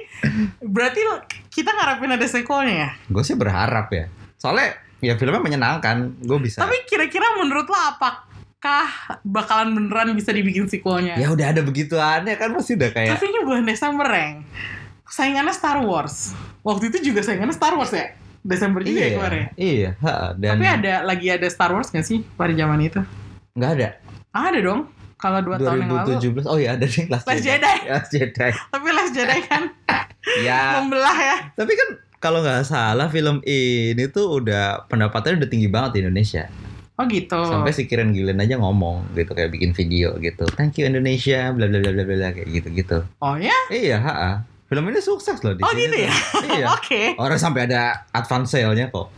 berarti 0.64 1.00
kita 1.52 1.70
ngarepin 1.76 2.12
ada 2.16 2.26
sequelnya 2.26 2.74
ya? 2.74 2.90
gue 3.10 3.24
sih 3.24 3.36
berharap 3.36 3.88
ya. 3.92 4.06
Soalnya 4.40 4.80
ya 5.04 5.14
filmnya 5.20 5.44
menyenangkan, 5.44 6.16
gue 6.24 6.40
bisa. 6.40 6.64
Tapi 6.64 6.88
kira-kira 6.88 7.38
menurut 7.38 7.68
lo 7.68 7.76
apa 7.76 8.24
apakah 8.64 9.20
bakalan 9.28 9.76
beneran 9.76 10.16
bisa 10.16 10.32
dibikin 10.32 10.72
sequelnya? 10.72 11.20
Ya 11.20 11.28
udah 11.36 11.52
ada 11.52 11.60
begituannya 11.60 12.40
kan 12.40 12.56
masih 12.56 12.80
udah 12.80 12.96
kayak 12.96 13.20
Tapi 13.20 13.28
ini 13.28 13.40
bulan 13.44 13.68
Desember, 13.68 14.08
Reng. 14.08 14.48
Saingannya 15.04 15.52
Star 15.52 15.84
Wars. 15.84 16.32
Waktu 16.64 16.88
itu 16.88 17.12
juga 17.12 17.20
saingannya 17.28 17.52
Star 17.52 17.76
Wars 17.76 17.92
ya? 17.92 18.16
Desember 18.40 18.80
juga 18.80 19.04
ya 19.04 19.12
kemarin. 19.20 19.44
Iya, 19.60 19.90
ha, 20.00 20.32
dan 20.40 20.60
Tapi 20.60 20.68
ada 20.68 21.04
lagi 21.04 21.28
ada 21.28 21.48
Star 21.52 21.76
Wars 21.76 21.92
gak 21.92 22.08
sih 22.08 22.24
pada 22.40 22.56
zaman 22.56 22.80
itu? 22.80 23.04
nggak 23.54 23.72
ada. 23.78 23.90
Ada 24.32 24.60
dong. 24.64 24.88
Kalau 25.24 25.40
dua 25.40 25.56
tahun 25.56 25.88
yang 25.88 26.04
lalu. 26.04 26.20
2017. 26.44 26.52
Oh 26.52 26.60
iya 26.60 26.76
ada 26.76 26.84
nih 26.84 27.08
Last, 27.08 27.24
Last 27.24 27.44
Jedi. 27.48 27.76
Last 27.88 28.10
Jedi. 28.12 28.52
Tapi 28.52 28.88
Last 28.92 29.12
Jedi 29.16 29.40
kan 29.48 29.64
ya. 30.48 30.84
membelah 30.84 31.16
ya. 31.16 31.36
Tapi 31.56 31.72
kan 31.72 31.90
kalau 32.20 32.44
nggak 32.44 32.68
salah 32.68 33.08
film 33.08 33.40
ini 33.44 34.04
tuh 34.12 34.44
udah 34.44 34.84
pendapatnya 34.92 35.40
udah 35.40 35.50
tinggi 35.50 35.72
banget 35.72 35.96
di 35.96 36.00
Indonesia. 36.04 36.52
Oh 36.94 37.08
gitu. 37.08 37.40
Sampai 37.40 37.72
si 37.74 37.88
Kiren 37.88 38.12
Gillen 38.14 38.38
aja 38.38 38.60
ngomong 38.60 39.16
gitu 39.16 39.32
kayak 39.34 39.50
bikin 39.50 39.72
video 39.72 40.14
gitu. 40.20 40.44
Thank 40.60 40.78
you 40.78 40.86
Indonesia, 40.86 41.50
bla 41.56 41.66
bla 41.66 41.80
bla 41.80 41.92
bla 41.96 42.04
bla 42.04 42.30
kayak 42.36 42.48
gitu-gitu. 42.54 43.02
Oh 43.18 43.34
ya? 43.40 43.56
Iya, 43.74 43.98
ha, 43.98 44.46
Film 44.74 44.90
ini 44.90 44.98
sukses 45.00 45.38
loh 45.38 45.54
di 45.54 45.62
Oh 45.62 45.70
sini 45.70 45.86
gitu 45.86 45.98
ya? 46.02 46.14
Iya. 46.58 46.66
Oke. 46.74 47.14
Orang 47.16 47.38
sampai 47.38 47.70
ada 47.70 48.10
advance 48.10 48.50
sale-nya 48.50 48.90
kok. 48.90 49.14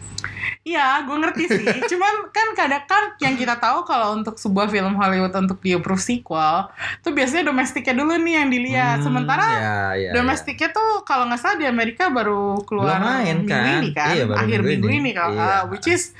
Iya, 0.62 1.06
gue 1.06 1.16
ngerti 1.16 1.44
sih. 1.48 1.64
Cuman 1.96 2.28
kan 2.30 2.52
kadang 2.52 2.84
kan 2.84 3.04
yang 3.20 3.38
kita 3.38 3.56
tahu 3.56 3.86
kalau 3.86 4.12
untuk 4.12 4.36
sebuah 4.36 4.68
film 4.68 5.00
Hollywood 5.00 5.32
untuk 5.32 5.62
di 5.62 5.72
approve 5.72 6.02
sequel, 6.02 6.68
tuh 7.00 7.14
biasanya 7.14 7.48
domestiknya 7.48 7.96
dulu 7.96 8.20
nih 8.20 8.34
yang 8.36 8.50
dilihat. 8.50 8.98
Hmm, 9.00 9.06
Sementara 9.06 9.46
ya, 9.48 9.80
ya, 9.96 10.12
domestiknya 10.12 10.74
tuh 10.74 11.06
kalau 11.06 11.30
nggak 11.30 11.40
salah 11.40 11.56
di 11.56 11.64
Amerika 11.64 12.10
baru 12.10 12.60
keluar 12.66 12.98
Belum 12.98 13.08
main, 13.08 13.36
minggu 13.40 13.48
kan? 13.48 13.80
ini 13.80 13.90
kan, 13.94 14.12
Iya, 14.12 14.24
baru 14.26 14.38
akhir 14.42 14.60
minggu 14.60 14.68
minggu 14.68 14.88
ini. 14.90 14.98
ini, 15.00 15.12
kalau 15.14 15.32
Iya. 15.32 15.46
uh, 15.46 15.62
which 15.70 15.88
is 15.88 16.12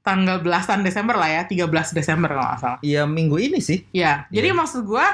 tanggal 0.00 0.36
belasan 0.40 0.80
Desember 0.80 1.14
lah 1.14 1.30
ya, 1.30 1.42
13 1.44 1.70
Desember 1.92 2.28
kalau 2.28 2.48
nggak 2.48 2.58
salah. 2.58 2.78
Iya 2.80 3.06
minggu 3.06 3.36
ini 3.38 3.60
sih. 3.60 3.84
Ya, 3.92 4.24
jadi 4.28 4.50
Iya. 4.50 4.58
maksud 4.58 4.82
gua 4.82 5.04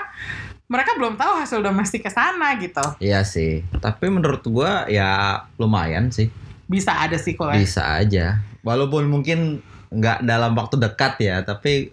mereka 0.70 0.94
belum 0.94 1.18
tahu 1.18 1.42
hasil 1.42 1.58
domestik 1.66 2.06
ke 2.06 2.10
sana 2.14 2.54
gitu. 2.62 2.94
Iya 3.02 3.26
sih. 3.26 3.66
Tapi 3.82 4.06
menurut 4.06 4.46
gua 4.46 4.86
ya 4.86 5.42
lumayan 5.58 6.14
sih. 6.14 6.30
Bisa 6.70 6.94
ada 6.94 7.18
sequel 7.18 7.50
ya. 7.50 7.58
Bisa 7.58 7.82
aja. 7.98 8.26
Walaupun 8.62 9.10
mungkin 9.10 9.66
nggak 9.90 10.22
dalam 10.22 10.54
waktu 10.54 10.78
dekat 10.78 11.18
ya, 11.18 11.42
tapi 11.42 11.90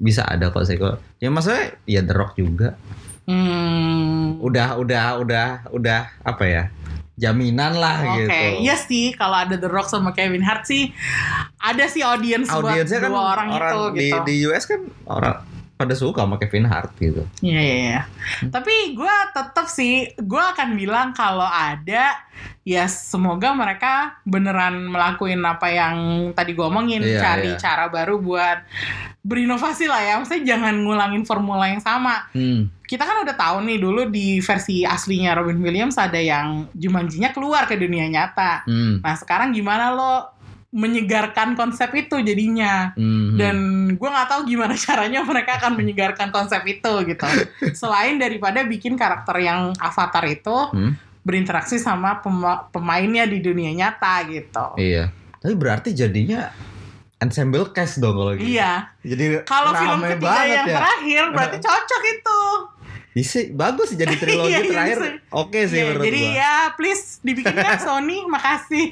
bisa 0.00 0.24
ada 0.24 0.48
kok 0.48 0.64
sequel. 0.64 0.96
Ya 1.20 1.28
maksudnya 1.28 1.76
ya 1.84 2.00
The 2.00 2.14
Rock 2.16 2.40
juga. 2.40 2.80
Hmm. 3.28 4.40
Udah 4.40 4.80
udah 4.80 5.20
udah 5.20 5.48
udah 5.68 6.00
apa 6.24 6.44
ya? 6.48 6.64
Jaminan 7.14 7.78
lah 7.78 8.02
Oke, 8.02 8.26
gitu. 8.26 8.66
iya 8.66 8.74
sih 8.74 9.14
kalau 9.14 9.38
ada 9.38 9.54
The 9.54 9.70
Rock 9.70 9.86
sama 9.86 10.10
Kevin 10.10 10.42
Hart 10.42 10.66
sih 10.66 10.90
ada 11.62 11.86
sih 11.86 12.02
audience 12.02 12.50
buat 12.50 12.74
kan 12.90 13.06
dua 13.06 13.38
orang, 13.38 13.48
itu 13.54 13.80
di, 13.94 14.10
gitu. 14.10 14.18
di 14.26 14.34
US 14.50 14.66
kan 14.66 14.82
orang 15.06 15.53
pada 15.84 15.94
suka 15.94 16.24
sama 16.24 16.40
Kevin 16.40 16.64
Hart 16.64 16.96
gitu. 16.96 17.22
Iya 17.44 17.60
iya 17.60 17.76
iya. 17.76 18.00
Tapi 18.48 18.96
gue 18.96 19.14
tetap 19.36 19.68
sih 19.68 20.08
gue 20.16 20.42
akan 20.42 20.74
bilang 20.74 21.12
kalau 21.12 21.46
ada 21.46 22.16
ya 22.64 22.88
semoga 22.88 23.52
mereka 23.52 24.18
beneran 24.24 24.88
melakuin 24.88 25.44
apa 25.44 25.68
yang 25.68 25.96
tadi 26.32 26.56
gue 26.56 26.64
omongin 26.64 27.04
Iya, 27.04 27.20
cari 27.20 27.52
iya. 27.52 27.60
cara 27.60 27.92
baru 27.92 28.16
buat 28.18 28.64
berinovasi 29.24 29.84
lah 29.88 30.00
ya. 30.00 30.14
Maksudnya 30.20 30.56
jangan 30.56 30.74
ngulangin 30.84 31.24
formula 31.28 31.68
yang 31.68 31.84
sama. 31.84 32.28
Hmm. 32.32 32.72
Kita 32.84 33.04
kan 33.04 33.24
udah 33.24 33.36
tahu 33.36 33.64
nih 33.64 33.78
dulu 33.80 34.08
di 34.12 34.40
versi 34.44 34.84
aslinya 34.84 35.32
Robin 35.36 35.56
Williams 35.60 35.96
ada 35.96 36.20
yang 36.20 36.68
Jumanjinya 36.76 37.32
keluar 37.32 37.64
ke 37.64 37.80
dunia 37.80 38.08
nyata. 38.08 38.64
Hmm. 38.68 39.00
Nah 39.00 39.14
sekarang 39.16 39.56
gimana 39.56 39.92
lo 39.92 40.33
menyegarkan 40.74 41.54
konsep 41.54 41.86
itu 41.94 42.18
jadinya? 42.18 42.90
Hmm. 42.92 43.38
Dan 43.38 43.56
gue 43.94 44.08
nggak 44.10 44.26
tahu 44.26 44.40
gimana 44.44 44.74
caranya 44.84 45.22
mereka 45.22 45.56
akan 45.56 45.72
menyegarkan 45.74 46.28
konsep 46.28 46.60
itu 46.64 46.92
gitu. 47.06 47.24
Selain 47.80 48.18
daripada 48.18 48.60
bikin 48.62 48.94
karakter 48.94 49.38
yang 49.38 49.70
avatar 49.78 50.26
itu 50.26 50.56
Hmm. 50.66 50.98
berinteraksi 51.22 51.78
sama 51.78 52.18
pema- 52.18 52.66
pemainnya 52.68 53.24
di 53.24 53.38
dunia 53.38 53.70
nyata 53.70 54.26
gitu. 54.26 54.74
Iya. 54.76 55.14
Tapi 55.38 55.54
berarti 55.54 55.92
jadinya 55.92 56.50
ensemble 57.16 57.70
cast 57.70 57.96
dong 57.96 58.12
kalau 58.12 58.34
gitu. 58.34 58.50
Iya. 58.50 58.90
Jadi 59.00 59.24
Kalau 59.44 59.70
film 59.72 60.02
ketiga 60.04 60.42
yang 60.42 60.66
ya. 60.66 60.76
terakhir 60.76 61.22
berarti 61.30 61.56
cocok 61.60 62.02
itu. 62.10 62.40
Isi 63.14 63.40
bagus 63.48 63.88
sih 63.88 63.96
jadi 63.96 64.10
trilogi 64.14 64.50
Iya, 64.50 64.58
iya, 64.58 64.68
terakhir. 64.68 64.98
Oke 65.30 65.60
sih 65.64 65.78
Iya, 65.78 65.84
menurut 65.86 66.04
jadi 66.04 66.20
gua. 66.20 66.34
ya 66.34 66.54
please 66.74 67.04
dibikinkan 67.20 67.78
Sony, 67.78 68.18
makasih. 68.26 68.86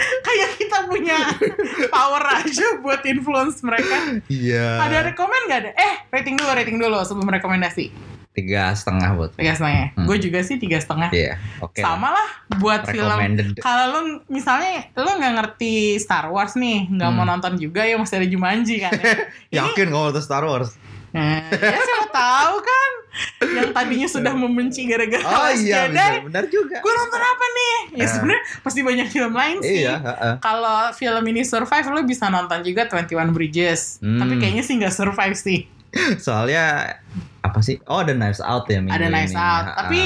Kayak 0.26 0.50
kita 0.56 0.78
punya 0.84 1.18
power 1.94 2.24
aja 2.36 2.66
buat 2.78 3.02
influence 3.02 3.60
mereka. 3.60 4.20
Iya. 4.26 4.80
Ada 4.80 4.98
rekomend 5.06 5.42
gak 5.46 5.60
ada? 5.60 5.70
Eh, 5.72 5.94
rating 6.10 6.34
dulu, 6.34 6.50
rating 6.50 6.76
dulu 6.76 6.98
sebelum 7.02 7.28
rekomendasi. 7.28 8.10
tiga 8.30 8.70
setengah 8.72 9.18
buat. 9.18 9.30
Tiga 9.34 9.52
setengah. 9.52 9.90
Hmm. 9.98 10.06
Gue 10.06 10.16
juga 10.16 10.38
sih 10.40 10.54
tiga 10.54 10.78
setengah. 10.78 11.10
Iya. 11.10 11.34
Oke. 11.60 11.82
Sama 11.82 12.14
lah 12.14 12.28
buat 12.56 12.86
film. 12.86 13.18
Kalau 13.58 13.84
lu 13.90 14.00
misalnya 14.26 14.86
lu 14.94 15.10
nggak 15.10 15.34
ngerti 15.34 15.98
Star 15.98 16.30
Wars 16.30 16.54
nih, 16.54 16.86
nggak 16.88 17.10
mau 17.10 17.26
Hmm. 17.26 17.36
nonton 17.36 17.58
juga 17.58 17.82
ya 17.82 17.98
masih 17.98 18.22
ada 18.22 18.28
Jumanji 18.30 18.78
kan. 18.78 18.94
Ya. 18.96 19.26
Yakin 19.66 19.90
kalau 19.90 20.08
nonton 20.08 20.22
Star 20.22 20.46
Wars? 20.46 20.78
Nah, 21.10 21.42
ya 21.48 21.78
siapa 21.78 22.08
tahu 22.08 22.54
kan 22.58 22.90
yang 23.50 23.70
tadinya 23.70 24.06
sudah 24.06 24.30
membenci 24.32 24.84
gara-gara 24.84 25.20
Oh 25.20 25.50
iya, 25.52 25.86
benar, 25.86 26.22
benar 26.22 26.44
juga. 26.46 26.78
Gue 26.78 26.92
nonton 26.92 27.18
apa 27.18 27.46
nih? 27.48 27.74
Ya 27.92 28.04
Eh. 28.04 28.08
sebenarnya 28.08 28.42
pasti 28.60 28.80
banyak 28.80 29.06
film 29.08 29.32
lain 29.32 29.56
sih. 29.60 29.82
Iya, 29.82 29.94
heeh. 29.98 30.34
Kalau 30.38 30.92
film 30.92 31.24
ini 31.26 31.42
survive, 31.42 31.86
lu 31.88 32.02
bisa 32.04 32.26
nonton 32.26 32.62
juga 32.62 32.86
21 32.86 33.30
Bridges. 33.30 33.98
Hmm. 33.98 34.16
Tapi 34.16 34.34
kayaknya 34.36 34.62
sih 34.62 34.74
nggak 34.76 34.92
survive 34.92 35.34
sih. 35.34 35.66
Soalnya 36.16 36.96
apa 37.40 37.58
sih? 37.60 37.82
Oh, 37.84 37.98
ada 37.98 38.12
Knives 38.12 38.38
Out 38.38 38.68
ya 38.68 38.78
minggu 38.78 38.94
Ada 38.94 39.06
Knives 39.08 39.32
ini. 39.32 39.40
Out, 39.40 39.64
Ha-ha. 39.64 39.76
tapi 39.76 40.02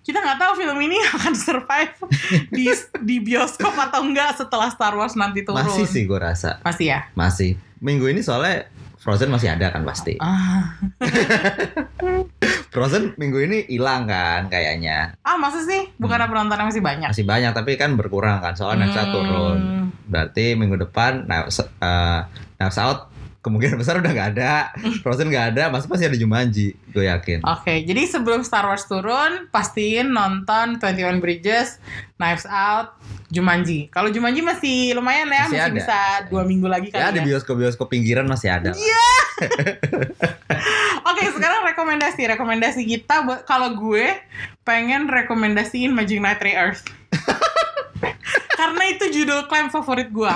kita 0.00 0.18
nggak 0.18 0.38
tahu 0.38 0.52
film 0.56 0.78
ini 0.80 0.96
akan 1.16 1.34
survive 1.34 1.92
di 2.56 2.64
di 3.02 3.16
bioskop 3.20 3.76
atau 3.76 4.00
enggak 4.00 4.32
setelah 4.34 4.68
Star 4.68 4.94
Wars 4.94 5.12
nanti 5.12 5.44
turun. 5.44 5.60
masih 5.60 5.84
sih 5.84 6.08
gue 6.08 6.16
rasa. 6.16 6.56
Masih 6.62 6.86
ya? 6.90 7.00
Masih. 7.12 7.60
Minggu 7.78 8.08
ini 8.08 8.20
soalnya 8.20 8.64
Frozen 9.00 9.32
masih 9.32 9.48
ada 9.48 9.72
kan 9.72 9.80
pasti. 9.82 10.20
Ah, 10.20 10.76
Frozen 12.70 13.16
minggu 13.16 13.40
ini 13.40 13.58
hilang 13.66 14.04
kan 14.04 14.46
kayaknya. 14.46 15.16
ah 15.20 15.34
masa 15.34 15.64
sih? 15.64 15.88
Bukan 15.96 16.20
Hmm. 16.20 16.28
penontonnya 16.28 16.68
masih 16.68 16.84
banyak. 16.84 17.08
Masih 17.08 17.24
banyak 17.24 17.50
tapi 17.50 17.74
kan 17.74 17.96
berkurang 17.96 18.38
kan 18.38 18.54
soalnya 18.54 18.86
Hmm. 18.86 19.08
turun. 19.10 19.60
Berarti 20.06 20.52
minggu 20.54 20.76
depan 20.78 21.24
Knives, 21.24 21.58
uh, 21.60 22.20
Knives 22.56 22.78
Out 22.78 23.08
kemungkinan 23.40 23.80
besar 23.80 23.98
udah 23.98 24.12
nggak 24.12 24.30
ada. 24.36 24.68
Frozen 25.02 25.32
nggak 25.32 25.56
ada, 25.56 25.72
masih 25.72 25.88
pasti 25.88 26.04
ada 26.04 26.14
Jumanji, 26.14 26.76
gue 26.92 27.08
yakin. 27.08 27.40
Oke, 27.42 27.82
jadi 27.82 28.04
sebelum 28.04 28.44
Star 28.44 28.68
Wars 28.68 28.84
turun, 28.84 29.48
pastiin 29.48 30.12
nonton 30.12 30.76
21 30.76 31.18
Bridges, 31.18 31.80
Knives 32.20 32.44
Out, 32.44 32.92
Jumanji. 33.30 33.86
Kalau 33.88 34.10
Jumanji 34.10 34.42
masih 34.42 34.92
lumayan 34.92 35.30
ya, 35.30 35.46
Masih 35.46 35.54
masih, 35.54 35.62
ada. 35.62 35.76
bisa 35.78 35.98
dua 36.26 36.42
minggu 36.42 36.66
lagi 36.66 36.90
Ya 36.90 37.06
kali 37.08 37.14
di 37.14 37.20
ya. 37.22 37.26
bioskop-bioskop 37.34 37.86
pinggiran 37.86 38.26
masih 38.26 38.50
ada. 38.50 38.74
Iya. 38.74 39.06
Oke, 41.10 41.24
sekarang 41.30 41.62
rekomendasi. 41.64 42.26
Rekomendasi 42.26 42.82
kita 42.84 43.22
buat 43.22 43.46
kalau 43.46 43.78
gue 43.78 44.18
pengen 44.62 45.06
rekomendasiin 45.06 45.94
Magic 45.94 46.18
Knight 46.18 46.42
Re-Earth. 46.42 46.82
Karena 48.60 48.82
itu 48.92 49.08
judul 49.10 49.46
klaim 49.46 49.72
favorit 49.72 50.10
gue. 50.10 50.34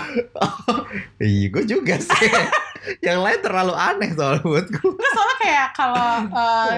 Iya, 1.21 1.47
gue 1.51 1.65
juga 1.67 1.99
sih. 1.99 2.31
Yang 3.07 3.19
lain 3.21 3.41
terlalu 3.43 3.75
aneh 3.75 4.11
soal 4.15 4.39
buat 4.41 4.65
gue. 4.65 4.87
Nggak, 4.87 5.13
soalnya 5.13 5.37
kayak 5.41 5.69
kalau 5.75 6.11
eh, 6.31 6.73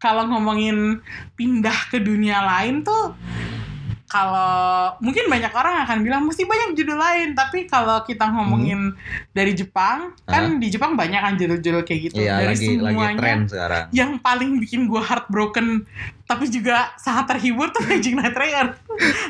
kalau 0.00 0.24
ngomongin 0.26 1.04
pindah 1.36 1.92
ke 1.92 2.00
dunia 2.00 2.40
lain 2.40 2.80
tuh 2.80 3.12
kalau 4.10 4.50
mungkin 4.98 5.24
banyak 5.24 5.48
orang 5.48 5.86
akan 5.86 6.02
bilang 6.02 6.22
mesti 6.22 6.42
banyak 6.42 6.74
judul 6.74 6.98
lain 6.98 7.30
tapi 7.32 7.64
kalau 7.64 8.02
kita 8.02 8.26
ngomongin 8.26 8.90
dari 9.30 9.54
Jepang 9.54 10.18
kan 10.24 10.58
di 10.58 10.66
Jepang 10.66 10.92
banyak 10.92 11.16
kan 11.16 11.34
judul-judul 11.34 11.82
kayak 11.82 12.10
gitu 12.10 12.18
Iya, 12.18 12.42
dari 12.42 12.46
lagi 12.50 12.66
lagi 12.74 12.90
semuanya 12.90 13.16
tren 13.16 13.38
sekarang. 13.46 13.84
yang 13.90 14.10
paling 14.18 14.58
bikin 14.58 14.84
gue 14.84 14.98
heartbroken 14.98 15.86
tapi 16.24 16.46
juga 16.46 16.90
sangat 16.96 17.30
terhibur 17.30 17.70
tuh 17.70 17.86
Magic 17.88 18.12
Knight 18.12 18.34
Re-Earth 18.34 18.82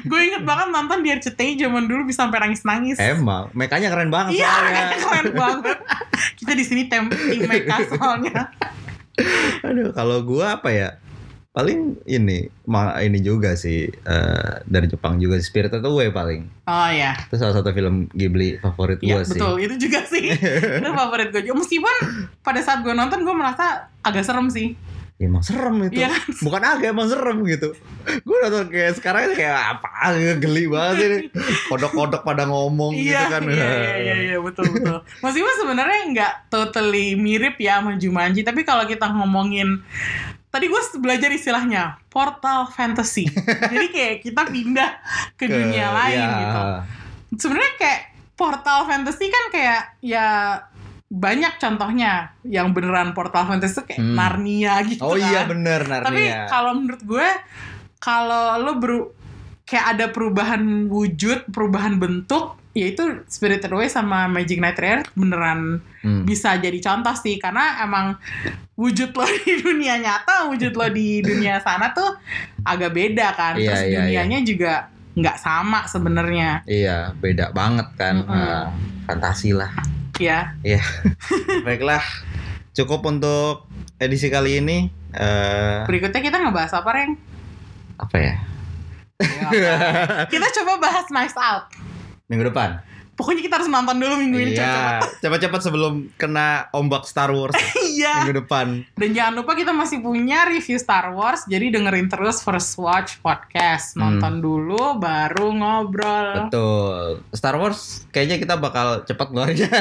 gue 0.02 0.20
inget 0.22 0.42
banget 0.42 0.68
nonton 0.70 0.98
di 0.98 1.12
RCTI 1.12 1.60
zaman 1.60 1.84
dulu 1.84 2.08
bisa 2.08 2.24
sampai 2.24 2.40
nangis-nangis 2.40 2.96
Emang, 2.96 3.52
mekanya 3.52 3.88
keren 3.88 4.08
banget 4.08 4.36
Iya, 4.36 4.48
kayaknya 4.48 4.96
keren 4.98 5.28
banget. 5.38 5.78
Kita 6.34 6.52
di 6.52 6.64
sini 6.64 6.82
tim 6.86 7.12
Meka 7.42 7.76
soalnya. 7.86 8.48
Aduh, 9.62 9.92
kalau 9.92 10.20
gua 10.22 10.56
apa 10.56 10.68
ya? 10.70 10.96
Paling 11.50 11.98
ini, 12.06 12.46
ini 13.02 13.18
juga 13.18 13.58
sih 13.58 13.90
eh, 13.90 14.52
dari 14.70 14.86
Jepang 14.86 15.18
juga 15.18 15.34
Spirited 15.42 15.82
Away 15.82 16.14
paling. 16.14 16.46
Oh 16.64 16.88
ya, 16.88 17.18
Itu 17.26 17.42
salah 17.42 17.58
satu 17.58 17.74
film 17.74 18.06
Ghibli 18.14 18.62
favorit 18.62 19.02
iya 19.02 19.18
gua 19.18 19.26
sih. 19.26 19.34
betul. 19.34 19.54
Itu 19.58 19.74
juga 19.82 20.00
sih. 20.06 20.30
Itu 20.78 20.90
favorit 20.94 21.34
gue 21.34 21.42
juga. 21.42 21.58
Meskipun 21.58 21.94
pada 22.46 22.62
saat 22.62 22.86
gue 22.86 22.94
nonton 22.94 23.26
gue 23.26 23.34
merasa 23.34 23.90
agak 24.00 24.22
serem 24.22 24.46
sih. 24.46 24.78
ya 25.20 25.28
emang 25.28 25.44
serem 25.44 25.84
itu 25.84 26.00
kan? 26.00 26.16
bukan 26.40 26.62
agak 26.64 26.96
emang 26.96 27.04
serem 27.04 27.44
gitu 27.44 27.76
gue 28.24 28.36
nonton 28.40 28.72
kayak 28.72 28.96
sekarang 28.96 29.36
kayak 29.36 29.76
apa 29.76 30.16
geli 30.40 30.64
banget 30.64 30.96
ini 30.96 31.18
kodok-kodok 31.68 32.24
pada 32.24 32.48
ngomong 32.48 32.96
gitu 32.96 33.12
Iya, 33.12 33.28
kan 33.28 33.44
iya, 33.44 33.52
iya, 33.52 33.94
iya, 34.00 34.14
iya, 34.32 34.36
betul, 34.40 34.72
betul. 34.72 35.04
Meskipun 35.20 35.54
sebenarnya 35.60 35.98
nggak 36.08 36.32
totally 36.48 37.20
mirip 37.20 37.60
ya 37.60 37.84
sama 37.84 38.00
Jumanji, 38.00 38.40
tapi 38.40 38.64
kalau 38.64 38.88
kita 38.88 39.12
ngomongin 39.12 39.84
tadi 40.50 40.66
gue 40.66 40.82
belajar 40.98 41.30
istilahnya 41.30 41.98
portal 42.10 42.66
fantasy. 42.70 43.26
Jadi 43.72 43.86
kayak 43.90 44.14
kita 44.26 44.42
pindah 44.50 44.90
ke, 45.38 45.46
dunia 45.46 45.94
lain 45.94 46.18
iya. 46.18 46.38
gitu. 46.42 46.60
Sebenarnya 47.46 47.72
kayak 47.78 48.00
portal 48.34 48.80
fantasy 48.90 49.30
kan 49.30 49.44
kayak 49.54 49.82
ya 50.02 50.58
banyak 51.10 51.58
contohnya 51.58 52.38
yang 52.46 52.70
beneran 52.70 53.10
portal 53.14 53.46
fantasy 53.46 53.82
tuh 53.82 53.86
kayak 53.86 53.98
Hmm. 53.98 54.14
Narnia 54.14 54.74
gitu 54.86 55.02
oh 55.02 55.18
iya 55.18 55.42
kan. 55.42 55.58
bener 55.58 55.80
Narnia 55.82 56.06
Tapi 56.06 56.22
kalau 56.46 56.72
menurut 56.78 57.02
gue 57.02 57.28
kalau 57.98 58.44
lo 58.62 58.72
beru 58.78 59.00
kayak 59.66 59.86
ada 59.96 60.06
perubahan 60.10 60.90
wujud, 60.90 61.46
perubahan 61.54 61.98
bentuk, 62.02 62.58
yaitu 62.70 63.02
Spirited 63.26 63.68
Away 63.68 63.86
sama 63.86 64.26
Magic 64.26 64.58
Night 64.58 64.76
Rare 64.76 65.02
beneran 65.12 65.82
Hmm. 66.00 66.24
bisa 66.24 66.56
jadi 66.56 66.80
contoh 66.80 67.12
sih 67.12 67.36
karena 67.36 67.76
emang 67.80 68.16
wujud 68.72 69.12
lo 69.12 69.26
di 69.38 69.52
dunia 69.54 69.96
nyata, 69.96 70.48
wujud 70.48 70.72
lo 70.72 70.88
di 70.88 71.20
dunia 71.20 71.58
sana 71.58 71.92
tuh 71.92 72.16
agak 72.62 72.88
beda 72.90 73.26
kan. 73.30 73.52
Iya, 73.54 73.68
Terus 73.68 73.82
iya, 73.82 73.96
dunianya 74.00 74.38
juga 74.40 74.72
nggak 75.10 75.36
sama 75.36 75.84
sebenarnya. 75.84 76.64
iya 76.64 77.12
beda 77.12 77.50
banget 77.50 77.84
kan 77.94 78.16
Mm-mm. 78.16 78.32
Nah, 78.32 78.72
fantasi 79.04 79.52
lah 79.52 79.68
Ya, 80.16 80.54
baiklah 81.60 82.00
cukup 82.72 83.04
untuk 83.04 83.68
edisi 83.96 84.28
kali 84.28 84.60
ini 84.60 84.78
Eh, 85.10 85.80
berikutnya 85.84 86.22
kita 86.22 86.38
ngebahas 86.38 86.70
apa, 86.72 86.90
Reng? 86.92 87.12
apa 87.98 88.16
ya 88.16 88.34
kita 90.32 90.46
coba 90.54 90.80
bahas 90.80 91.04
Knives 91.08 91.36
Out. 91.36 91.68
Minggu 92.30 92.46
depan 92.48 92.80
Pokoknya 93.10 93.44
kita 93.44 93.60
harus 93.60 93.68
nonton 93.68 94.00
dulu 94.00 94.16
minggu 94.16 94.38
ini 94.40 94.52
iya 94.56 94.96
cepat-cepat 95.20 95.60
sebelum 95.60 96.08
kena 96.16 96.72
ombak 96.72 97.04
Star 97.04 97.28
Wars 97.28 97.52
Iya. 97.92 98.24
minggu 98.24 98.40
depan 98.40 98.80
Dan 98.96 99.12
jangan 99.12 99.44
lupa 99.44 99.52
kita 99.52 99.76
masih 99.76 100.00
punya 100.00 100.48
review 100.48 100.80
Star 100.80 101.12
Wars, 101.12 101.44
jadi 101.44 101.68
dengerin 101.68 102.08
terus 102.08 102.40
First 102.40 102.80
Watch 102.80 103.20
Podcast. 103.20 103.92
Hmm. 103.92 104.16
Nonton 104.16 104.40
dulu, 104.40 104.96
baru 104.96 105.52
ngobrol. 105.52 106.48
betul 106.48 107.20
Star 107.36 107.60
Wars 107.60 108.08
kayaknya 108.08 108.40
kita 108.40 108.56
bakal 108.56 109.04
cepat 109.04 109.28
ngeluarinnya 109.28 109.68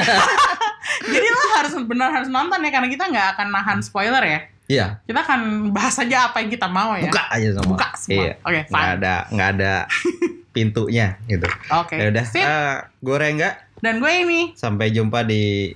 Jadi 1.00 1.26
lo 1.26 1.44
harus 1.56 1.72
benar 1.88 2.12
harus 2.12 2.28
nonton 2.28 2.60
ya, 2.60 2.68
karena 2.68 2.88
kita 2.92 3.08
nggak 3.08 3.26
akan 3.38 3.46
nahan 3.48 3.78
spoiler 3.80 4.20
ya. 4.20 4.40
Iya 4.70 5.02
Kita 5.02 5.18
akan 5.20 5.40
bahas 5.70 5.98
aja 5.98 6.30
apa 6.30 6.38
yang 6.38 6.48
kita 6.48 6.66
mau 6.66 6.94
ya. 6.94 7.02
buka 7.04 7.26
aja 7.26 7.48
semua 7.52 7.74
Buka 7.74 7.88
semua. 7.92 8.14
iya 8.14 8.32
Oke, 8.38 8.60
nggak 8.62 8.82
fine. 8.86 8.94
ada 8.94 9.14
nggak 9.28 9.48
ada 9.50 9.72
pintunya 10.54 11.06
gitu 11.24 11.46
Oke. 11.72 11.94
ya 11.94 12.04
udah. 12.08 12.24
Eh, 12.28 12.74
gue 13.00 13.16
Rengga 13.16 13.50
Dan 13.78 13.98
gue 13.98 14.12
ini 14.12 14.40
sampai 14.54 14.90
jumpa 14.90 15.22
di 15.22 15.74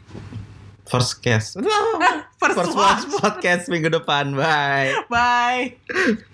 first 0.85 1.19
cast 1.19 1.59
First, 2.37 2.61
first 2.61 2.77
watch 2.77 3.03
podcast 3.15 3.67
minggu 3.67 3.89
depan 3.89 4.31
bye 4.33 4.93
Bye. 5.09 5.75